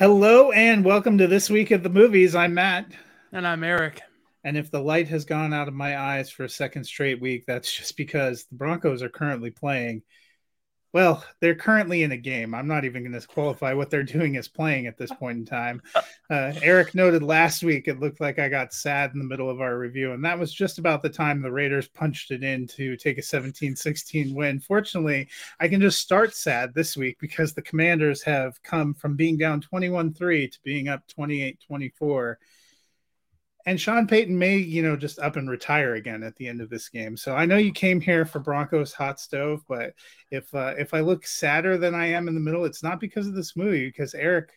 Hello 0.00 0.50
and 0.52 0.82
welcome 0.82 1.18
to 1.18 1.26
this 1.26 1.50
week 1.50 1.72
of 1.72 1.82
the 1.82 1.90
movies. 1.90 2.34
I'm 2.34 2.54
Matt. 2.54 2.90
And 3.32 3.46
I'm 3.46 3.62
Eric. 3.62 4.00
And 4.44 4.56
if 4.56 4.70
the 4.70 4.80
light 4.80 5.08
has 5.08 5.26
gone 5.26 5.52
out 5.52 5.68
of 5.68 5.74
my 5.74 6.00
eyes 6.00 6.30
for 6.30 6.44
a 6.44 6.48
second 6.48 6.84
straight 6.84 7.20
week, 7.20 7.44
that's 7.46 7.70
just 7.70 7.98
because 7.98 8.44
the 8.44 8.54
Broncos 8.54 9.02
are 9.02 9.10
currently 9.10 9.50
playing 9.50 10.00
well, 10.92 11.24
they're 11.40 11.54
currently 11.54 12.02
in 12.02 12.12
a 12.12 12.16
game. 12.16 12.54
I'm 12.54 12.66
not 12.66 12.84
even 12.84 13.04
going 13.04 13.18
to 13.18 13.26
qualify 13.26 13.72
what 13.72 13.90
they're 13.90 14.02
doing 14.02 14.36
as 14.36 14.48
playing 14.48 14.86
at 14.86 14.98
this 14.98 15.12
point 15.12 15.38
in 15.38 15.44
time. 15.44 15.82
Uh, 16.30 16.54
Eric 16.62 16.94
noted 16.94 17.24
last 17.24 17.64
week 17.64 17.88
it 17.88 17.98
looked 17.98 18.20
like 18.20 18.38
I 18.38 18.48
got 18.48 18.72
sad 18.72 19.10
in 19.12 19.18
the 19.18 19.24
middle 19.24 19.50
of 19.50 19.60
our 19.60 19.76
review, 19.76 20.12
and 20.12 20.24
that 20.24 20.38
was 20.38 20.54
just 20.54 20.78
about 20.78 21.02
the 21.02 21.08
time 21.08 21.42
the 21.42 21.50
Raiders 21.50 21.88
punched 21.88 22.30
it 22.30 22.44
in 22.44 22.68
to 22.68 22.96
take 22.96 23.18
a 23.18 23.22
17 23.22 23.74
16 23.74 24.32
win. 24.32 24.60
Fortunately, 24.60 25.26
I 25.58 25.66
can 25.66 25.80
just 25.80 25.98
start 25.98 26.32
sad 26.36 26.72
this 26.72 26.96
week 26.96 27.18
because 27.20 27.52
the 27.52 27.62
Commanders 27.62 28.22
have 28.22 28.62
come 28.62 28.94
from 28.94 29.16
being 29.16 29.36
down 29.38 29.60
21 29.60 30.14
3 30.14 30.46
to 30.46 30.58
being 30.62 30.86
up 30.86 31.04
28 31.08 31.58
24 31.66 32.38
and 33.70 33.80
Sean 33.80 34.08
Payton 34.08 34.36
may, 34.36 34.56
you 34.56 34.82
know, 34.82 34.96
just 34.96 35.20
up 35.20 35.36
and 35.36 35.48
retire 35.48 35.94
again 35.94 36.24
at 36.24 36.34
the 36.34 36.48
end 36.48 36.60
of 36.60 36.70
this 36.70 36.88
game. 36.88 37.16
So 37.16 37.36
I 37.36 37.46
know 37.46 37.56
you 37.56 37.70
came 37.70 38.00
here 38.00 38.24
for 38.24 38.40
Broncos 38.40 38.92
hot 38.92 39.20
stove, 39.20 39.62
but 39.68 39.94
if 40.32 40.52
uh, 40.52 40.74
if 40.76 40.92
I 40.92 40.98
look 40.98 41.24
sadder 41.24 41.78
than 41.78 41.94
I 41.94 42.06
am 42.06 42.26
in 42.26 42.34
the 42.34 42.40
middle, 42.40 42.64
it's 42.64 42.82
not 42.82 42.98
because 42.98 43.28
of 43.28 43.34
this 43.36 43.54
movie. 43.54 43.86
Because 43.86 44.12
Eric, 44.14 44.50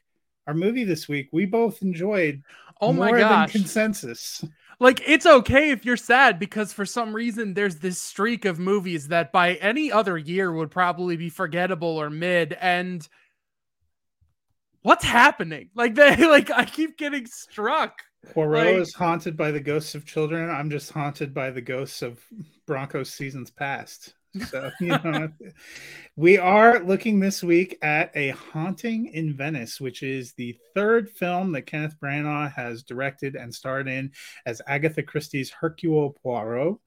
our 0.47 0.56
movie 0.56 0.84
this 0.84 1.08
week, 1.08 1.30
we 1.31 1.45
both 1.45 1.84
enjoyed. 1.84 2.41
Oh 2.81 2.91
my 2.91 3.11
gosh, 3.11 3.52
consensus. 3.52 4.44
Like 4.80 5.08
it's 5.08 5.28
okay 5.28 5.69
if 5.69 5.86
you're 5.86 5.95
sad 5.95 6.39
because 6.39 6.73
for 6.73 6.86
some 6.86 7.16
reason 7.16 7.53
there's 7.53 7.75
this 7.75 8.02
streak 8.02 8.45
of 8.45 8.58
movies 8.58 9.09
that 9.09 9.31
by 9.31 9.53
any 9.56 9.91
other 9.91 10.17
year 10.17 10.52
would 10.52 10.72
probably 10.72 11.17
be 11.17 11.30
forgettable 11.30 12.02
or 12.02 12.09
mid 12.09 12.53
and 12.53 13.08
what's 14.81 15.06
happening? 15.06 15.69
Like 15.75 15.94
they 15.94 16.25
like 16.25 16.50
I 16.50 16.66
keep 16.66 16.97
getting 16.97 17.28
struck 17.28 18.02
Poirot 18.32 18.66
like, 18.66 18.76
is 18.76 18.94
haunted 18.94 19.36
by 19.36 19.52
the 19.52 19.60
ghosts 19.60 19.96
of 19.96 20.06
children. 20.06 20.50
I'm 20.50 20.70
just 20.70 20.92
haunted 20.92 21.34
by 21.34 21.52
the 21.52 21.62
ghosts 21.62 22.02
of 22.02 22.20
Broncos 22.66 23.12
seasons 23.12 23.52
past. 23.52 24.14
So, 24.50 24.72
you 24.80 24.88
know, 24.88 25.30
we 26.16 26.38
are 26.38 26.84
looking 26.84 27.20
this 27.20 27.44
week 27.44 27.78
at 27.82 28.12
A 28.16 28.30
Haunting 28.30 29.08
in 29.08 29.34
Venice, 29.34 29.80
which 29.80 30.04
is 30.04 30.34
the 30.34 30.58
third 30.74 31.10
film 31.10 31.52
that 31.52 31.68
Kenneth 31.68 31.96
Branagh 32.02 32.52
has 32.54 32.84
directed 32.84 33.36
and 33.36 33.54
starred 33.54 33.88
in 33.88 34.12
as 34.46 34.62
Agatha 34.68 35.04
Christie's 35.04 35.52
Hercule 35.52 36.18
Poirot. 36.24 36.78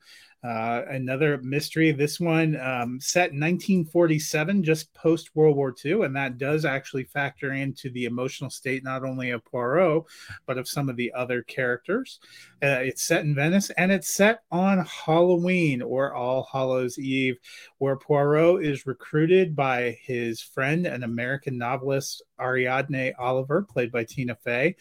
Uh, 0.45 0.83
another 0.91 1.39
mystery. 1.39 1.91
This 1.91 2.20
one 2.20 2.61
um, 2.61 3.01
set 3.01 3.33
in 3.33 3.41
1947, 3.41 4.62
just 4.62 4.93
post 4.95 5.34
World 5.34 5.56
War 5.56 5.75
II, 5.84 6.03
and 6.03 6.15
that 6.15 6.39
does 6.39 6.65
actually 6.65 7.05
factor 7.05 7.53
into 7.53 7.91
the 7.91 8.05
emotional 8.05 8.51
state 8.51 8.84
not 8.84 9.03
only 9.03 9.31
of 9.31 9.45
Poirot 9.45 10.05
but 10.47 10.59
of 10.59 10.69
some 10.69 10.89
of 10.89 10.97
the 10.97 11.12
other 11.15 11.43
characters. 11.43 12.20
Uh, 12.62 12.78
it's 12.83 13.03
set 13.03 13.22
in 13.22 13.34
Venice, 13.34 13.71
and 13.71 13.91
it's 13.91 14.15
set 14.15 14.43
on 14.53 14.84
Halloween 14.87 15.83
or 15.83 16.15
All 16.15 16.49
Hallows 16.53 16.99
Eve, 16.99 17.39
where 17.78 17.97
Poirot 17.97 18.65
is 18.65 18.87
recruited 18.87 19.56
by 19.56 19.99
his 20.03 20.41
friend 20.41 20.87
and 20.87 21.03
American 21.03 21.59
novelist 21.59 22.22
Ariadne 22.41 23.15
Oliver, 23.19 23.62
played 23.62 23.91
by 23.91 24.05
Tina 24.05 24.37
Fey, 24.37 24.77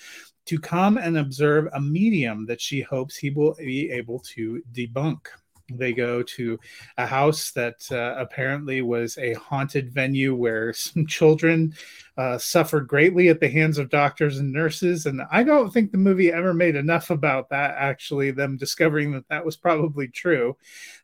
to 0.45 0.59
come 0.59 0.97
and 0.97 1.17
observe 1.17 1.67
a 1.73 1.81
medium 1.81 2.45
that 2.45 2.61
she 2.61 2.81
hopes 2.81 3.15
he 3.15 3.31
will 3.31 3.55
be 3.55 3.89
able 3.89 4.19
to 4.19 4.61
debunk. 4.71 5.27
They 5.73 5.93
go 5.93 6.21
to 6.21 6.59
a 6.97 7.07
house 7.07 7.51
that 7.51 7.91
uh, 7.91 8.15
apparently 8.17 8.81
was 8.81 9.17
a 9.17 9.33
haunted 9.33 9.91
venue 9.91 10.35
where 10.35 10.73
some 10.73 11.07
children 11.07 11.73
uh, 12.17 12.37
suffered 12.37 12.87
greatly 12.87 13.29
at 13.29 13.39
the 13.39 13.49
hands 13.49 13.77
of 13.77 13.89
doctors 13.89 14.37
and 14.37 14.53
nurses. 14.53 15.05
And 15.05 15.21
I 15.31 15.43
don't 15.43 15.73
think 15.73 15.91
the 15.91 15.97
movie 15.97 16.31
ever 16.31 16.53
made 16.53 16.75
enough 16.75 17.09
about 17.09 17.49
that, 17.49 17.75
actually, 17.77 18.31
them 18.31 18.57
discovering 18.57 19.11
that 19.13 19.27
that 19.29 19.43
was 19.43 19.57
probably 19.57 20.07
true. 20.07 20.55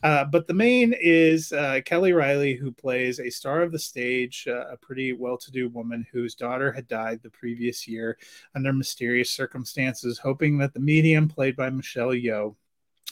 Uh, 0.03 0.25
but 0.25 0.47
the 0.47 0.53
main 0.53 0.93
is 0.99 1.51
uh, 1.51 1.81
Kelly 1.83 2.13
Reilly, 2.13 2.55
who 2.55 2.71
plays 2.71 3.19
a 3.19 3.29
star 3.29 3.61
of 3.61 3.71
the 3.71 3.79
stage, 3.79 4.47
uh, 4.47 4.67
a 4.67 4.77
pretty 4.77 5.11
well 5.11 5.37
to 5.37 5.51
do 5.51 5.69
woman 5.69 6.05
whose 6.11 6.35
daughter 6.35 6.71
had 6.71 6.87
died 6.87 7.19
the 7.23 7.29
previous 7.31 7.87
year 7.87 8.17
under 8.55 8.71
mysterious 8.71 9.31
circumstances, 9.31 10.19
hoping 10.19 10.59
that 10.59 10.73
the 10.73 10.79
medium, 10.79 11.27
played 11.27 11.55
by 11.55 11.69
Michelle 11.69 12.09
Yeoh, 12.09 12.55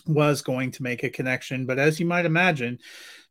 was 0.08 0.42
going 0.42 0.72
to 0.72 0.84
make 0.84 1.04
a 1.04 1.10
connection. 1.10 1.66
But 1.66 1.80
as 1.80 2.00
you 2.00 2.06
might 2.06 2.26
imagine, 2.26 2.80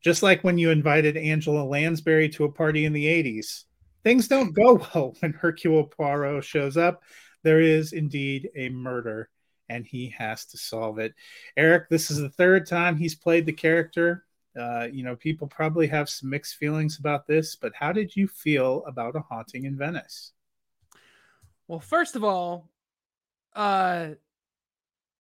just 0.03 0.23
like 0.23 0.45
when 0.45 0.59
you 0.59 0.71
invited 0.71 1.17
Angela 1.17 1.65
Lansbury 1.65 2.29
to 2.31 2.45
a 2.45 2.53
party 2.53 2.85
in 2.85 2.93
the 2.93 3.07
80s, 3.07 3.65
things 4.05 4.29
don't 4.29 4.55
go 4.55 4.75
well 4.95 5.15
when 5.21 5.33
Hercule 5.33 5.85
Poirot 5.85 6.45
shows 6.45 6.77
up. 6.77 7.03
There 7.43 7.61
is 7.61 7.93
indeed 7.93 8.51
a 8.57 8.69
murder, 8.69 9.29
and 9.69 9.87
he 9.87 10.15
has 10.19 10.47
to 10.47 10.59
solve 10.59 10.99
it. 10.99 11.15
Eric, 11.57 11.89
this 11.89 12.11
is 12.11 12.19
the 12.19 12.31
third 12.31 12.67
time 12.67 12.97
he's 12.97 13.15
played 13.15 13.47
the 13.47 13.53
character. 13.53 14.25
Uh, 14.59 14.89
you 14.91 15.05
know, 15.05 15.15
people 15.15 15.47
probably 15.47 15.87
have 15.87 16.09
some 16.09 16.31
mixed 16.31 16.57
feelings 16.57 16.99
about 16.99 17.27
this, 17.27 17.55
but 17.55 17.73
how 17.75 17.93
did 17.93 18.17
you 18.17 18.27
feel 18.27 18.83
about 18.87 19.15
a 19.15 19.21
haunting 19.21 19.67
in 19.67 19.77
Venice? 19.77 20.33
Well, 21.69 21.81
first 21.81 22.17
of 22.17 22.25
all, 22.25 22.69
uh, 23.55 24.11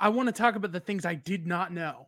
I 0.00 0.10
want 0.10 0.28
to 0.28 0.32
talk 0.32 0.54
about 0.54 0.72
the 0.72 0.80
things 0.80 1.04
I 1.04 1.14
did 1.14 1.46
not 1.46 1.72
know. 1.72 2.06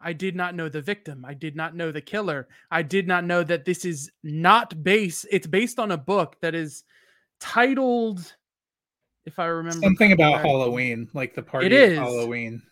I 0.00 0.14
did 0.14 0.34
not 0.34 0.54
know 0.54 0.68
the 0.68 0.80
victim. 0.80 1.24
I 1.26 1.34
did 1.34 1.56
not 1.56 1.76
know 1.76 1.92
the 1.92 2.00
killer. 2.00 2.48
I 2.70 2.82
did 2.82 3.06
not 3.06 3.24
know 3.24 3.42
that 3.42 3.66
this 3.66 3.84
is 3.84 4.10
not 4.22 4.82
based. 4.82 5.26
It's 5.30 5.46
based 5.46 5.78
on 5.78 5.90
a 5.90 5.98
book 5.98 6.36
that 6.40 6.54
is 6.54 6.84
titled, 7.38 8.34
if 9.26 9.38
I 9.38 9.46
remember, 9.46 9.80
something 9.82 10.12
about 10.12 10.40
Halloween, 10.40 11.10
like 11.12 11.34
the 11.34 11.42
party 11.42 11.66
it 11.66 11.72
is. 11.72 11.98
Halloween. 11.98 12.62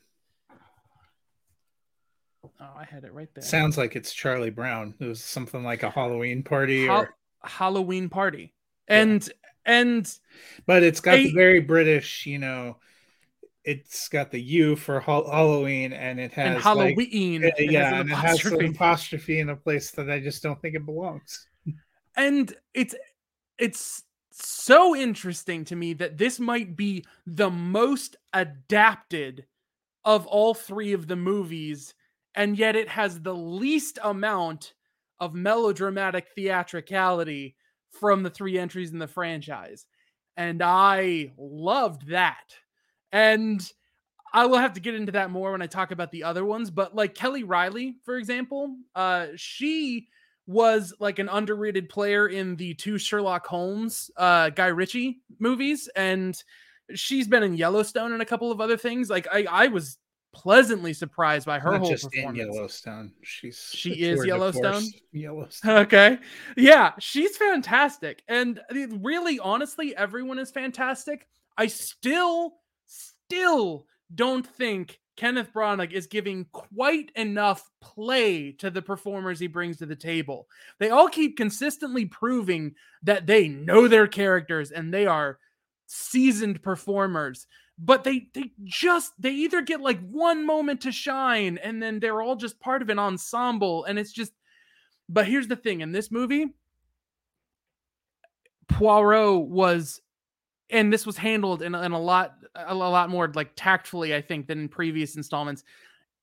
Oh, 2.61 2.75
I 2.77 2.85
had 2.85 3.05
it 3.05 3.13
right 3.13 3.29
there. 3.35 3.45
Sounds 3.45 3.77
like 3.77 3.95
it's 3.95 4.13
Charlie 4.13 4.51
Brown. 4.51 4.95
It 4.99 5.05
was 5.05 5.23
something 5.23 5.63
like 5.63 5.83
a 5.83 5.91
Halloween 5.91 6.43
party 6.43 6.87
ha- 6.87 7.01
or 7.01 7.15
Halloween 7.43 8.09
party, 8.09 8.55
and 8.89 9.23
yeah. 9.27 9.33
and 9.67 10.19
but 10.65 10.83
it's 10.83 11.01
got 11.01 11.17
a, 11.17 11.25
the 11.25 11.35
very 11.35 11.61
British, 11.61 12.25
you 12.25 12.39
know 12.39 12.79
it's 13.69 14.09
got 14.09 14.31
the 14.31 14.41
U 14.41 14.77
for 14.77 14.99
Halloween, 14.99 15.93
and 15.93 16.19
it 16.19 16.33
has 16.33 16.55
and 16.55 16.63
Halloween. 16.63 17.43
Like, 17.43 17.55
it 17.59 17.71
yeah, 17.71 18.01
and 18.01 18.11
it 18.11 18.15
has 18.15 18.43
an 18.47 18.65
apostrophe 18.65 19.41
in 19.41 19.51
a 19.51 19.57
place 19.57 19.91
that 19.91 20.11
I 20.11 20.21
just 20.21 20.43
don't 20.43 20.61
think 20.63 20.75
it 20.75 20.87
belongs. 20.87 21.47
And 22.17 22.55
it's 22.73 22.95
it's 23.59 24.05
so 24.33 24.97
interesting 24.97 25.67
to 25.67 25.77
me 25.77 25.93
that 25.95 26.17
this 26.17 26.41
might 26.41 26.77
be 26.77 27.05
the 27.27 27.51
most 27.51 28.17
adapted 28.33 29.45
of 30.03 30.27
all 30.27 30.55
three 30.55 30.95
of 30.95 31.07
the 31.07 31.17
movies, 31.17 31.93
and 32.35 32.59
yet 32.59 32.75
it 32.75 32.89
has 32.89 33.21
the 33.21 33.35
least 33.35 33.99
amount 34.03 34.73
of 35.21 35.35
melodramatic 35.35 36.29
theatricality 36.35 37.55
from 37.91 38.23
the 38.23 38.31
three 38.31 38.59
entries 38.59 38.93
in 38.93 38.99
the 38.99 39.07
franchise. 39.07 39.85
And 40.39 40.63
I 40.63 41.33
loved 41.37 42.09
that. 42.09 42.55
And 43.13 43.61
I 44.33 44.47
will 44.47 44.59
have 44.59 44.75
to 44.75 44.81
get 44.81 44.95
into 44.95 45.13
that 45.13 45.31
more 45.31 45.53
when 45.53 45.63
I 45.63 45.67
talk 45.67 45.91
about 45.91 46.11
the 46.11 46.25
other 46.25 46.45
ones. 46.45 46.71
But 46.71 46.95
like 46.95 47.15
Kelly 47.15 47.43
Reilly, 47.43 47.97
for 48.05 48.17
example, 48.17 48.77
uh, 48.95 49.29
she 49.37 50.09
was 50.47 50.95
like 50.99 51.19
an 51.19 51.29
underrated 51.29 51.89
player 51.89 52.27
in 52.27 52.57
the 52.57 52.75
two 52.75 52.99
Sherlock 52.99 53.47
Holmes, 53.47 54.11
uh, 54.17 54.51
Guy 54.51 54.69
Ritchie 54.69 55.21
movies, 55.39 55.89
and 55.95 56.43
she's 56.95 57.29
been 57.29 57.43
in 57.43 57.55
Yellowstone 57.55 58.13
and 58.13 58.23
a 58.23 58.27
couple 58.27 58.51
of 58.51 58.61
other 58.61 58.77
things. 58.77 59.11
Like 59.11 59.29
I, 59.31 59.47
I 59.51 59.67
was 59.69 59.99
pleasantly 60.33 60.95
surprised 60.95 61.47
by 61.47 61.59
her 61.59 61.73
Not 61.73 61.81
whole 61.81 61.91
just 61.91 62.05
performance. 62.05 62.39
In 62.39 62.53
Yellowstone, 62.53 63.13
she's 63.23 63.71
she 63.75 63.91
is 64.03 64.25
Yellowstone. 64.25 64.85
Yellowstone. 65.13 65.79
Okay, 65.79 66.19
yeah, 66.57 66.93
she's 66.99 67.37
fantastic, 67.37 68.23
and 68.27 68.61
really, 69.01 69.39
honestly, 69.39 69.95
everyone 69.95 70.39
is 70.39 70.51
fantastic. 70.51 71.29
I 71.59 71.67
still 71.67 72.55
still 73.29 73.85
don't 74.15 74.47
think 74.47 74.99
Kenneth 75.17 75.53
Branagh 75.53 75.93
is 75.93 76.07
giving 76.07 76.47
quite 76.53 77.11
enough 77.15 77.69
play 77.81 78.53
to 78.53 78.71
the 78.71 78.81
performers 78.81 79.39
he 79.39 79.49
brings 79.49 79.77
to 79.79 79.87
the 79.87 79.97
table. 79.97 80.47
They 80.79 80.91
all 80.91 81.09
keep 81.09 81.37
consistently 81.37 82.07
proving 82.07 82.75
that 83.03 83.27
they 83.27 83.49
know 83.49 83.87
their 83.87 84.07
characters 84.07 84.71
and 84.71 84.95
they 84.95 85.07
are 85.07 85.39
seasoned 85.87 86.63
performers. 86.63 87.47
But 87.79 88.03
they 88.03 88.29
they 88.33 88.53
just 88.65 89.13
they 89.19 89.31
either 89.31 89.61
get 89.61 89.81
like 89.81 90.01
one 90.09 90.47
moment 90.47 90.81
to 90.83 90.93
shine 90.93 91.59
and 91.59 91.83
then 91.83 92.01
they're 92.01 92.23
all 92.23 92.37
just 92.37 92.59
part 92.61 92.83
of 92.83 92.89
an 92.89 92.99
ensemble 92.99 93.85
and 93.85 93.99
it's 93.99 94.13
just 94.13 94.33
but 95.09 95.27
here's 95.27 95.47
the 95.47 95.55
thing 95.55 95.81
in 95.81 95.93
this 95.93 96.11
movie 96.11 96.47
Poirot 98.67 99.47
was 99.49 100.01
and 100.71 100.93
this 100.93 101.07
was 101.07 101.17
handled 101.17 101.63
in, 101.63 101.75
in 101.75 101.93
a 101.93 102.01
lot 102.01 102.35
a 102.55 102.75
lot 102.75 103.09
more 103.11 103.31
like 103.35 103.53
tactfully 103.57 104.15
i 104.15 104.21
think 104.21 104.47
than 104.47 104.61
in 104.61 104.69
previous 104.69 105.17
installments 105.17 105.65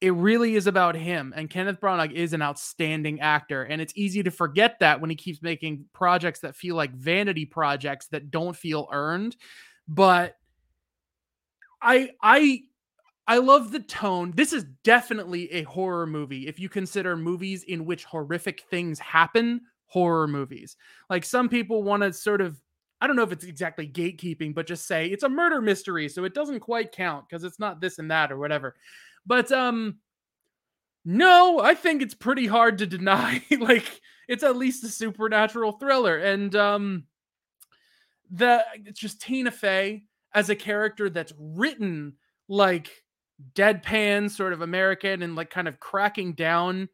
it 0.02 0.14
really 0.14 0.56
is 0.56 0.68
about 0.68 0.96
him. 0.96 1.34
And 1.36 1.50
Kenneth 1.50 1.80
Branagh 1.80 2.12
is 2.12 2.34
an 2.34 2.42
outstanding 2.42 3.22
actor. 3.22 3.64
And 3.64 3.82
it's 3.82 3.94
easy 3.96 4.22
to 4.24 4.32
forget 4.32 4.80
that 4.80 5.00
when 5.00 5.10
he 5.10 5.16
keeps 5.16 5.42
making 5.42 5.86
projects 5.94 6.42
that 6.42 6.56
feel 6.56 6.76
like 6.76 6.94
vanity 6.94 7.46
projects 7.46 8.08
that 8.08 8.30
don't 8.30 8.56
feel 8.56 8.88
earned. 8.92 9.36
But 9.88 10.36
I 11.82 12.12
I 12.22 12.64
I 13.28 13.38
love 13.38 13.72
the 13.72 13.80
tone. 13.80 14.34
This 14.36 14.54
is 14.54 14.66
definitely 14.84 15.52
a 15.52 15.64
horror 15.64 16.06
movie 16.06 16.48
if 16.48 16.60
you 16.60 16.70
consider 16.70 17.16
movies 17.16 17.64
in 17.64 17.86
which 17.86 18.04
horrific 18.04 18.64
things 18.70 19.00
happen 19.00 19.62
horror 19.88 20.28
movies. 20.28 20.76
Like 21.10 21.24
some 21.24 21.48
people 21.48 21.82
want 21.84 22.04
to 22.04 22.12
sort 22.12 22.42
of 22.42 22.60
I 23.02 23.08
don't 23.08 23.16
know 23.16 23.24
if 23.24 23.32
it's 23.32 23.44
exactly 23.44 23.88
gatekeeping, 23.88 24.56
but 24.56 24.68
just 24.68 24.88
say 24.88 25.08
it's 25.08 25.24
a 25.24 25.30
murder 25.30 25.62
mystery, 25.62 26.08
so 26.10 26.24
it 26.24 26.34
doesn't 26.34 26.62
quite 26.62 26.92
count 26.92 27.28
because 27.28 27.44
it's 27.44 27.60
not 27.60 27.82
this 27.82 28.00
and 28.00 28.10
that 28.12 28.32
or 28.32 28.38
whatever. 28.38 28.76
But 29.26 29.52
um 29.52 29.98
no, 31.04 31.60
I 31.60 31.76
think 31.76 32.02
it's 32.02 32.16
pretty 32.16 32.48
hard 32.48 32.80
to 32.80 32.88
deny. 32.88 33.44
like 33.60 34.02
it's 34.28 34.44
at 34.44 34.56
least 34.56 34.84
a 34.84 34.88
supernatural 34.88 35.74
thriller. 35.74 36.18
And 36.18 36.56
um 36.56 37.04
the 38.32 38.66
it's 38.86 39.00
just 39.00 39.22
Tina 39.22 39.52
Fey 39.52 40.04
as 40.34 40.50
a 40.50 40.56
character 40.56 41.10
that's 41.10 41.34
written 41.38 42.14
like 42.48 43.04
deadpan, 43.54 44.32
sort 44.32 44.54
of 44.54 44.62
American, 44.62 45.22
and 45.22 45.36
like 45.36 45.50
kind 45.50 45.68
of 45.68 45.80
cracking 45.80 46.34
down 46.34 46.90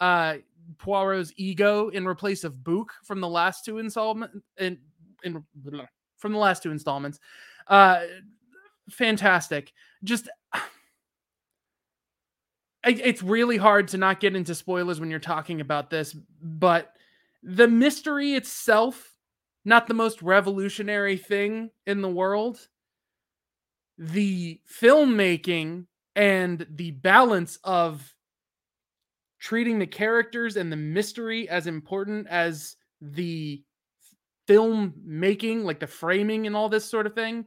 uh 0.00 0.36
Poirot's 0.78 1.32
ego 1.36 1.88
in 1.88 2.06
replace 2.06 2.44
of 2.44 2.56
Bouc 2.56 2.86
from 3.04 3.20
the 3.20 3.28
last 3.28 3.64
two 3.64 3.78
installment 3.78 4.32
in 4.58 4.78
in 5.24 5.44
from 6.18 6.32
the 6.32 6.38
last 6.38 6.62
two 6.62 6.70
installments. 6.70 7.20
Uh 7.66 8.02
fantastic. 8.90 9.72
Just 10.04 10.28
it's 12.84 13.22
really 13.22 13.56
hard 13.56 13.88
to 13.88 13.98
not 13.98 14.20
get 14.20 14.36
into 14.36 14.54
spoilers 14.54 15.00
when 15.00 15.10
you're 15.10 15.18
talking 15.18 15.60
about 15.60 15.90
this, 15.90 16.16
but 16.40 16.92
the 17.42 17.68
mystery 17.68 18.34
itself, 18.34 19.16
not 19.64 19.86
the 19.86 19.94
most 19.94 20.22
revolutionary 20.22 21.16
thing 21.16 21.70
in 21.86 22.00
the 22.00 22.08
world. 22.08 22.68
The 23.98 24.60
filmmaking 24.80 25.86
and 26.14 26.66
the 26.70 26.92
balance 26.92 27.58
of 27.64 28.14
treating 29.38 29.78
the 29.78 29.86
characters 29.86 30.56
and 30.56 30.70
the 30.72 30.76
mystery 30.76 31.48
as 31.48 31.66
important 31.66 32.26
as 32.28 32.76
the 33.00 33.62
film 34.46 34.94
making, 35.04 35.64
like 35.64 35.80
the 35.80 35.86
framing 35.86 36.46
and 36.46 36.56
all 36.56 36.68
this 36.68 36.84
sort 36.84 37.06
of 37.06 37.14
thing, 37.14 37.46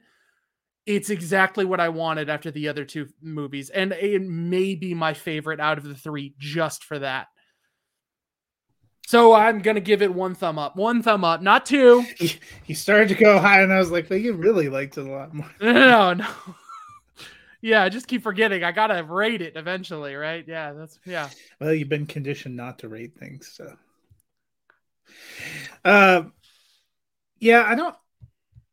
it's 0.86 1.10
exactly 1.10 1.66
what 1.66 1.80
I 1.80 1.90
wanted 1.90 2.30
after 2.30 2.52
the 2.52 2.68
other 2.68 2.86
two 2.86 3.08
movies. 3.22 3.70
And 3.70 3.92
it 3.94 4.22
may 4.22 4.76
be 4.76 4.94
my 4.94 5.14
favorite 5.14 5.60
out 5.60 5.78
of 5.78 5.84
the 5.84 5.96
three 5.96 6.34
just 6.40 6.84
for 6.84 7.00
that. 7.00 7.28
So 9.10 9.34
I'm 9.34 9.60
gonna 9.60 9.80
give 9.80 10.04
it 10.04 10.14
one 10.14 10.36
thumb 10.36 10.60
up. 10.60 10.76
One 10.76 11.02
thumb 11.02 11.24
up, 11.24 11.42
not 11.42 11.66
two. 11.66 12.06
He, 12.64 12.76
started 12.76 13.10
to 13.10 13.16
go 13.16 13.40
high, 13.40 13.62
and 13.62 13.74
I 13.74 13.80
was 13.80 13.90
like, 13.90 14.08
"But 14.08 14.22
you 14.22 14.34
really 14.34 14.70
liked 14.70 15.00
it 15.00 15.08
a 15.08 15.12
lot 15.12 15.34
more." 15.34 15.50
No, 15.60 16.14
no. 16.14 16.28
yeah, 17.62 17.82
I 17.82 17.90
just 17.90 18.08
keep 18.08 18.22
forgetting. 18.22 18.64
I 18.64 18.72
gotta 18.72 19.04
rate 19.04 19.42
it 19.42 19.56
eventually, 19.56 20.14
right? 20.14 20.46
Yeah, 20.48 20.74
that's 20.74 21.00
yeah. 21.06 21.30
Well, 21.60 21.74
you've 21.74 21.90
been 21.90 22.06
conditioned 22.06 22.56
not 22.56 22.78
to 22.80 22.88
rate 22.88 23.14
things, 23.20 23.52
so. 23.52 23.76
Uh, 25.84 26.24
yeah, 27.40 27.64
I 27.68 27.76
don't. 27.76 27.96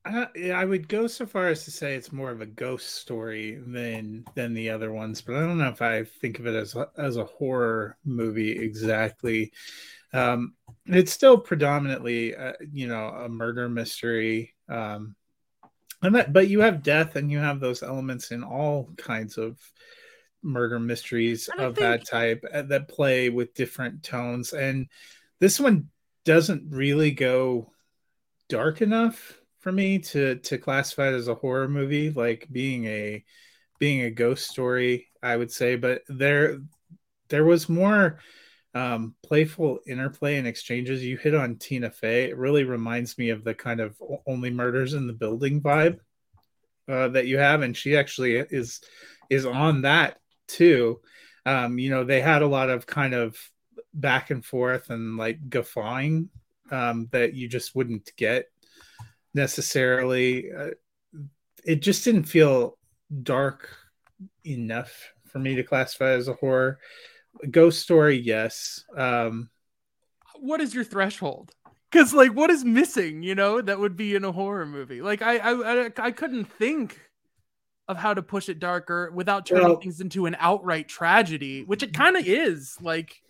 I, 0.07 0.65
would 0.65 0.87
go 0.87 1.09
so 1.09 1.27
far 1.27 1.49
as 1.49 1.65
to 1.65 1.73
say 1.73 1.97
it's 1.97 2.13
more 2.13 2.31
of 2.31 2.41
a 2.41 2.47
ghost 2.47 2.95
story 2.95 3.61
than 3.67 4.25
than 4.37 4.55
the 4.55 4.71
other 4.71 4.93
ones, 4.93 5.21
but 5.21 5.35
I 5.35 5.41
don't 5.41 5.59
know 5.59 5.69
if 5.69 5.83
I 5.83 6.05
think 6.05 6.39
of 6.39 6.47
it 6.47 6.55
as 6.55 6.77
as 6.97 7.17
a 7.17 7.25
horror 7.25 7.97
movie 8.05 8.53
exactly. 8.53 9.53
Um, 10.13 10.55
it's 10.87 11.13
still 11.13 11.39
predominantly, 11.39 12.37
uh, 12.37 12.53
you 12.73 12.87
know, 12.87 13.09
a 13.09 13.29
murder 13.29 13.69
mystery. 13.69 14.55
Um, 14.69 15.17
and 16.03 16.15
that, 16.15 16.33
but 16.33 16.49
you 16.49 16.61
have 16.61 16.83
death, 16.83 17.17
and 17.17 17.31
you 17.31 17.39
have 17.39 17.59
those 17.59 17.83
elements 17.83 18.31
in 18.31 18.45
all 18.45 18.91
kinds 18.97 19.39
of 19.39 19.59
murder 20.43 20.79
mysteries 20.79 21.49
of 21.59 21.75
think... 21.75 21.79
that 21.79 22.07
type 22.07 22.45
uh, 22.53 22.63
that 22.63 22.89
play 22.89 23.29
with 23.29 23.55
different 23.55 24.05
tones. 24.05 24.53
And 24.53 24.87
this 25.41 25.59
one 25.59 25.89
doesn't 26.25 26.71
really 26.71 27.11
go 27.11 27.73
dark 28.49 28.83
enough 28.83 29.39
for 29.61 29.73
me 29.73 29.99
to 29.99 30.37
to 30.37 30.59
classify 30.59 31.09
it 31.09 31.15
as 31.15 31.29
a 31.29 31.35
horror 31.35 31.69
movie, 31.69 32.11
like 32.11 32.47
being 32.51 32.87
a 32.87 33.25
being 33.79 34.03
a 34.03 34.11
ghost 34.11 34.49
story, 34.49 35.09
I 35.23 35.37
would 35.37 35.51
say. 35.51 35.77
But 35.77 36.03
there 36.09 36.59
there 37.29 37.45
was 37.45 37.69
more 37.69 38.21
um, 38.75 39.15
playful 39.25 39.81
interplay 39.87 40.37
and 40.37 40.47
exchanges. 40.47 41.05
You 41.05 41.17
hit 41.17 41.35
on 41.35 41.57
Tina 41.57 41.91
Fey. 41.91 42.25
It 42.25 42.37
really 42.37 42.65
reminds 42.65 43.17
me 43.19 43.31
of 43.31 43.43
the 43.43 43.55
kind 43.55 43.81
of 43.81 43.97
only 44.27 44.51
murders 44.51 44.95
in 44.95 45.07
the 45.07 45.13
building 45.13 45.61
vibe 45.61 45.99
uh, 46.89 47.09
that 47.09 47.27
you 47.27 47.39
have, 47.39 47.63
and 47.63 47.77
she 47.77 47.97
actually 47.97 48.37
is 48.37 48.81
is 49.31 49.47
on 49.47 49.83
that 49.83 50.19
too. 50.47 51.01
Um, 51.45 51.79
you 51.79 51.91
know, 51.91 52.05
they 52.05 52.21
had 52.21 52.43
a 52.43 52.47
lot 52.47 52.71
of 52.71 52.87
kind 52.87 53.15
of 53.15 53.37
back 53.95 54.31
and 54.31 54.45
forth 54.45 54.91
and 54.91 55.17
like 55.17 55.49
guffawing 55.49 56.29
um, 56.71 57.09
that 57.13 57.35
you 57.35 57.49
just 57.49 57.75
wouldn't 57.75 58.11
get 58.17 58.47
necessarily. 59.35 60.53
Uh, 60.53 60.71
it 61.65 61.83
just 61.83 62.05
didn't 62.05 62.25
feel 62.25 62.79
dark 63.23 63.69
enough 64.45 65.13
for 65.27 65.39
me 65.39 65.55
to 65.55 65.63
classify 65.63 66.11
as 66.11 66.29
a 66.29 66.35
horror. 66.35 66.79
A 67.43 67.47
ghost 67.47 67.81
story, 67.81 68.17
yes. 68.17 68.85
Um, 68.97 69.51
what 70.37 70.61
is 70.61 70.75
your 70.75 70.85
threshold? 70.85 71.53
Because 71.91 72.15
like, 72.15 72.33
what 72.33 72.51
is 72.51 72.65
missing? 72.65 73.23
You 73.23 73.35
know, 73.35 73.61
that 73.61 73.79
would 73.79 73.97
be 73.97 74.15
in 74.15 74.25
a 74.25 74.33
horror 74.33 74.67
movie. 74.67 75.03
Like, 75.03 75.23
I 75.23 75.39
I 75.39 75.87
I, 75.87 75.93
I 75.99 76.11
couldn't 76.11 76.47
think 76.53 77.01
of 77.89 77.97
how 77.97 78.15
to 78.15 78.23
push 78.23 78.49
it 78.49 78.59
darker 78.59 79.11
without 79.15 79.47
turning 79.47 79.69
well, 79.69 79.81
things 79.81 80.01
into 80.01 80.27
an 80.27 80.37
outright 80.41 80.89
tragedy, 80.89 81.63
which 81.63 81.83
it 81.83 81.95
kind 81.95 82.17
of 82.17 82.27
is. 82.27 82.77
Like, 82.81 83.23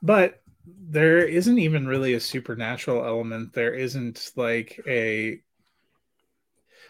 but 0.00 0.40
there 0.66 1.18
isn't 1.18 1.58
even 1.58 1.86
really 1.86 2.14
a 2.14 2.20
supernatural 2.20 3.04
element. 3.04 3.52
There 3.52 3.74
isn't 3.74 4.32
like 4.36 4.80
a 4.86 5.40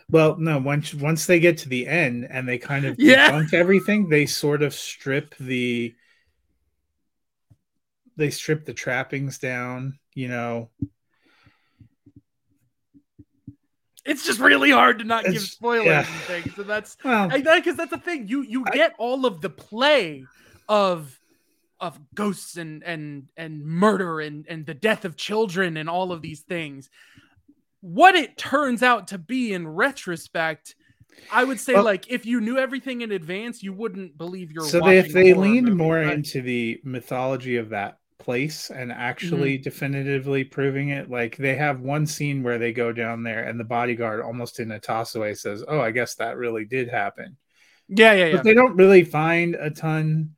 well, 0.09 0.37
no, 0.37 0.59
once 0.59 0.93
once 0.95 1.27
they 1.27 1.41
get 1.41 1.59
to 1.59 1.69
the 1.69 1.87
end 1.87 2.27
and 2.29 2.49
they 2.49 2.59
kind 2.59 2.85
of 2.85 2.97
yeah. 2.99 3.31
debunk 3.31 3.55
everything, 3.55 4.09
they 4.09 4.27
sort 4.27 4.63
of 4.63 4.75
strip 4.75 5.35
the 5.39 5.95
they 8.17 8.31
strip 8.31 8.65
the 8.65 8.75
trappings 8.75 9.39
down, 9.39 9.99
you 10.15 10.29
know. 10.29 10.71
It's 14.05 14.27
just 14.27 14.39
really 14.39 14.71
hard 14.71 14.99
to 14.99 15.05
not 15.05 15.25
it's, 15.25 15.33
give 15.33 15.43
spoilers 15.43 15.87
yeah. 15.87 16.07
and 16.07 16.45
things. 16.45 16.59
And 16.59 16.69
that's 16.69 16.97
well, 17.03 17.29
because 17.31 17.77
that's 17.77 17.91
the 17.91 17.99
thing. 17.99 18.29
You 18.29 18.43
you 18.43 18.65
I, 18.67 18.75
get 18.75 18.95
all 18.99 19.25
of 19.25 19.41
the 19.41 19.49
play 19.49 20.27
of 20.69 21.19
of 21.85 22.01
ghosts 22.15 22.57
and 22.57 22.83
and 22.83 23.29
and 23.37 23.65
murder 23.65 24.21
and 24.21 24.47
and 24.49 24.67
the 24.67 24.75
death 24.75 25.05
of 25.05 25.17
children 25.17 25.77
and 25.77 25.89
all 25.89 26.13
of 26.13 26.23
these 26.23 26.41
things 26.41 26.91
what 27.81 28.15
it 28.15 28.37
turns 28.39 28.83
out 28.83 29.09
to 29.09 29.19
be 29.19 29.53
in 29.53 29.69
retrospect 29.69 30.75
i 31.31 31.45
would 31.45 31.61
say 31.61 31.75
well, 31.75 31.85
like 31.85 32.11
if 32.11 32.25
you 32.25 32.41
knew 32.41 32.57
everything 32.57 33.03
in 33.03 33.13
advance 33.13 33.63
you 33.63 33.73
wouldn't 33.73 34.17
believe 34.17 34.51
you're 34.51 34.65
so 34.65 34.81
they, 34.81 34.99
if 34.99 35.13
they 35.13 35.35
leaned 35.35 35.67
movie, 35.67 35.77
more 35.77 35.97
right? 35.97 36.13
into 36.13 36.41
the 36.41 36.81
mythology 36.85 37.57
of 37.57 37.69
that 37.69 37.99
place 38.19 38.71
and 38.71 38.91
actually 38.91 39.57
mm-hmm. 39.57 39.65
definitively 39.65 40.43
proving 40.43 40.89
it 40.89 41.11
like 41.11 41.37
they 41.37 41.55
have 41.55 41.81
one 41.81 42.07
scene 42.07 42.43
where 42.43 42.59
they 42.59 42.73
go 42.73 42.91
down 42.91 43.23
there 43.23 43.45
and 43.45 43.61
the 43.61 43.65
bodyguard 43.65 44.23
almost 44.23 44.61
in 44.61 44.71
a 44.71 44.79
toss 44.79 45.15
away 45.15 45.35
says 45.35 45.63
oh 45.69 45.81
i 45.81 45.91
guess 45.91 46.15
that 46.15 46.39
really 46.39 46.65
did 46.65 46.89
happen 46.89 47.37
yeah 47.89 48.15
yeah 48.15 48.27
yeah 48.27 48.37
but 48.37 48.45
they 48.45 48.55
don't 48.55 48.77
really 48.77 49.05
find 49.05 49.57
a 49.57 49.69
ton 49.69 50.35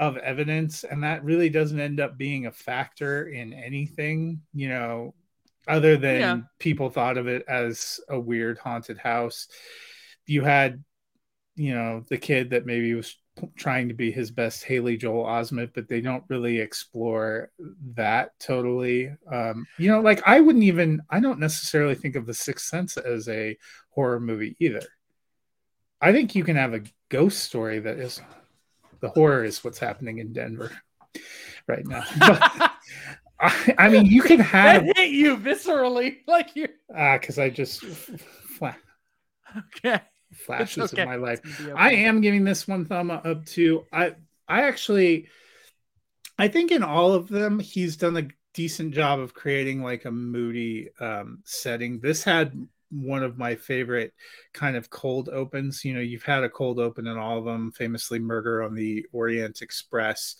of 0.00 0.16
evidence 0.16 0.82
and 0.82 1.04
that 1.04 1.22
really 1.22 1.50
doesn't 1.50 1.78
end 1.78 2.00
up 2.00 2.16
being 2.16 2.46
a 2.46 2.52
factor 2.52 3.28
in 3.28 3.52
anything 3.52 4.40
you 4.54 4.66
know 4.66 5.14
other 5.68 5.96
than 5.96 6.20
yeah. 6.20 6.38
people 6.58 6.88
thought 6.90 7.18
of 7.18 7.28
it 7.28 7.44
as 7.46 8.00
a 8.08 8.18
weird 8.18 8.58
haunted 8.58 8.98
house. 8.98 9.46
You 10.26 10.42
had 10.42 10.82
you 11.54 11.74
know 11.74 12.02
the 12.08 12.18
kid 12.18 12.50
that 12.50 12.66
maybe 12.66 12.94
was 12.94 13.16
trying 13.56 13.88
to 13.88 13.94
be 13.94 14.10
his 14.10 14.30
best 14.30 14.64
haley 14.64 14.96
joel 14.96 15.24
osment 15.24 15.70
but 15.74 15.88
they 15.88 16.00
don't 16.00 16.24
really 16.28 16.58
explore 16.58 17.50
that 17.94 18.38
totally. 18.40 19.14
Um 19.30 19.66
you 19.78 19.90
know 19.90 20.00
like 20.00 20.22
i 20.26 20.40
wouldn't 20.40 20.64
even 20.64 21.02
i 21.10 21.20
don't 21.20 21.38
necessarily 21.38 21.94
think 21.94 22.16
of 22.16 22.26
the 22.26 22.34
sixth 22.34 22.66
sense 22.66 22.96
as 22.96 23.28
a 23.28 23.56
horror 23.90 24.20
movie 24.20 24.56
either. 24.60 24.82
I 26.00 26.12
think 26.12 26.34
you 26.34 26.44
can 26.44 26.56
have 26.56 26.72
a 26.72 26.82
ghost 27.10 27.40
story 27.40 27.80
that 27.80 27.98
is 27.98 28.22
the 29.00 29.08
horror 29.08 29.44
is 29.44 29.62
what's 29.64 29.78
happening 29.78 30.18
in 30.18 30.32
Denver 30.32 30.70
right 31.66 31.86
now. 31.86 32.04
But, 33.40 33.48
I, 33.78 33.86
I, 33.86 33.88
mean, 33.88 34.04
you 34.04 34.20
can 34.20 34.38
have 34.40 34.84
that 34.84 34.96
hit 34.98 35.10
you 35.12 35.36
viscerally, 35.38 36.18
like 36.26 36.54
you. 36.54 36.68
Ah, 36.94 37.14
uh, 37.14 37.18
because 37.18 37.38
I 37.38 37.48
just. 37.48 37.82
okay. 39.76 40.00
flashes 40.34 40.92
okay. 40.92 41.02
of 41.02 41.08
my 41.08 41.16
life. 41.16 41.40
Okay. 41.62 41.72
I 41.72 41.92
am 41.92 42.20
giving 42.20 42.44
this 42.44 42.68
one 42.68 42.84
thumb 42.84 43.10
up 43.10 43.46
to 43.46 43.86
I 43.92 44.14
I 44.46 44.62
actually 44.64 45.28
I 46.38 46.48
think 46.48 46.70
in 46.70 46.82
all 46.82 47.14
of 47.14 47.28
them 47.28 47.58
he's 47.58 47.96
done 47.96 48.16
a 48.18 48.28
decent 48.52 48.92
job 48.92 49.20
of 49.20 49.32
creating 49.32 49.82
like 49.82 50.04
a 50.04 50.10
moody 50.10 50.90
um, 51.00 51.40
setting. 51.44 52.00
This 52.00 52.22
had 52.22 52.52
one 52.90 53.22
of 53.22 53.38
my 53.38 53.54
favorite 53.54 54.12
kind 54.52 54.76
of 54.76 54.90
cold 54.90 55.28
opens. 55.28 55.84
You 55.84 55.94
know, 55.94 56.00
you've 56.00 56.22
had 56.22 56.44
a 56.44 56.50
cold 56.50 56.78
open 56.78 57.06
in 57.06 57.16
all 57.16 57.38
of 57.38 57.44
them, 57.44 57.72
famously 57.72 58.18
Murder 58.18 58.62
on 58.62 58.74
the 58.74 59.06
Orient 59.12 59.62
Express 59.62 60.36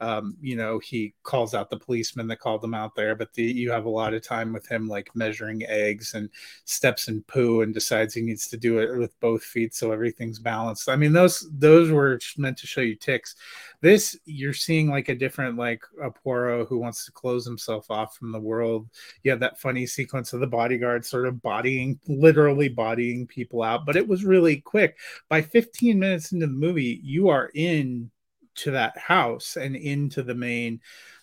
um, 0.00 0.36
you 0.40 0.56
know, 0.56 0.78
he 0.78 1.14
calls 1.24 1.54
out 1.54 1.68
the 1.68 1.78
policeman 1.78 2.26
that 2.28 2.40
called 2.40 2.62
them 2.62 2.72
out 2.72 2.94
there, 2.94 3.14
but 3.14 3.32
the, 3.34 3.42
you 3.42 3.70
have 3.70 3.84
a 3.84 3.90
lot 3.90 4.14
of 4.14 4.22
time 4.22 4.52
with 4.52 4.66
him, 4.66 4.88
like 4.88 5.14
measuring 5.14 5.62
eggs 5.66 6.14
and 6.14 6.30
steps 6.64 7.08
in 7.08 7.22
poo, 7.24 7.60
and 7.60 7.74
decides 7.74 8.14
he 8.14 8.22
needs 8.22 8.48
to 8.48 8.56
do 8.56 8.78
it 8.78 8.96
with 8.96 9.18
both 9.20 9.42
feet 9.42 9.74
so 9.74 9.92
everything's 9.92 10.38
balanced. 10.38 10.88
I 10.88 10.96
mean, 10.96 11.12
those 11.12 11.46
those 11.52 11.90
were 11.90 12.18
meant 12.38 12.56
to 12.58 12.66
show 12.66 12.80
you 12.80 12.96
tics. 12.96 13.36
This 13.82 14.18
you're 14.24 14.54
seeing 14.54 14.88
like 14.88 15.10
a 15.10 15.14
different, 15.14 15.58
like 15.58 15.82
a 16.02 16.10
Poirot 16.10 16.68
who 16.68 16.78
wants 16.78 17.04
to 17.04 17.12
close 17.12 17.44
himself 17.44 17.90
off 17.90 18.16
from 18.16 18.32
the 18.32 18.40
world. 18.40 18.88
You 19.22 19.30
have 19.32 19.40
that 19.40 19.60
funny 19.60 19.86
sequence 19.86 20.32
of 20.32 20.40
the 20.40 20.46
bodyguard 20.46 21.04
sort 21.04 21.26
of 21.26 21.42
bodying, 21.42 22.00
literally 22.08 22.68
bodying 22.68 23.26
people 23.26 23.62
out, 23.62 23.84
but 23.84 23.96
it 23.96 24.08
was 24.08 24.24
really 24.24 24.62
quick. 24.62 24.98
By 25.28 25.42
15 25.42 25.98
minutes 25.98 26.32
into 26.32 26.46
the 26.46 26.52
movie, 26.52 27.00
you 27.02 27.28
are 27.28 27.50
in 27.54 28.10
to 28.56 28.72
that 28.72 28.96
house 28.98 29.56
and 29.56 29.76
into 29.76 30.22
the 30.22 30.34
main. 30.34 30.80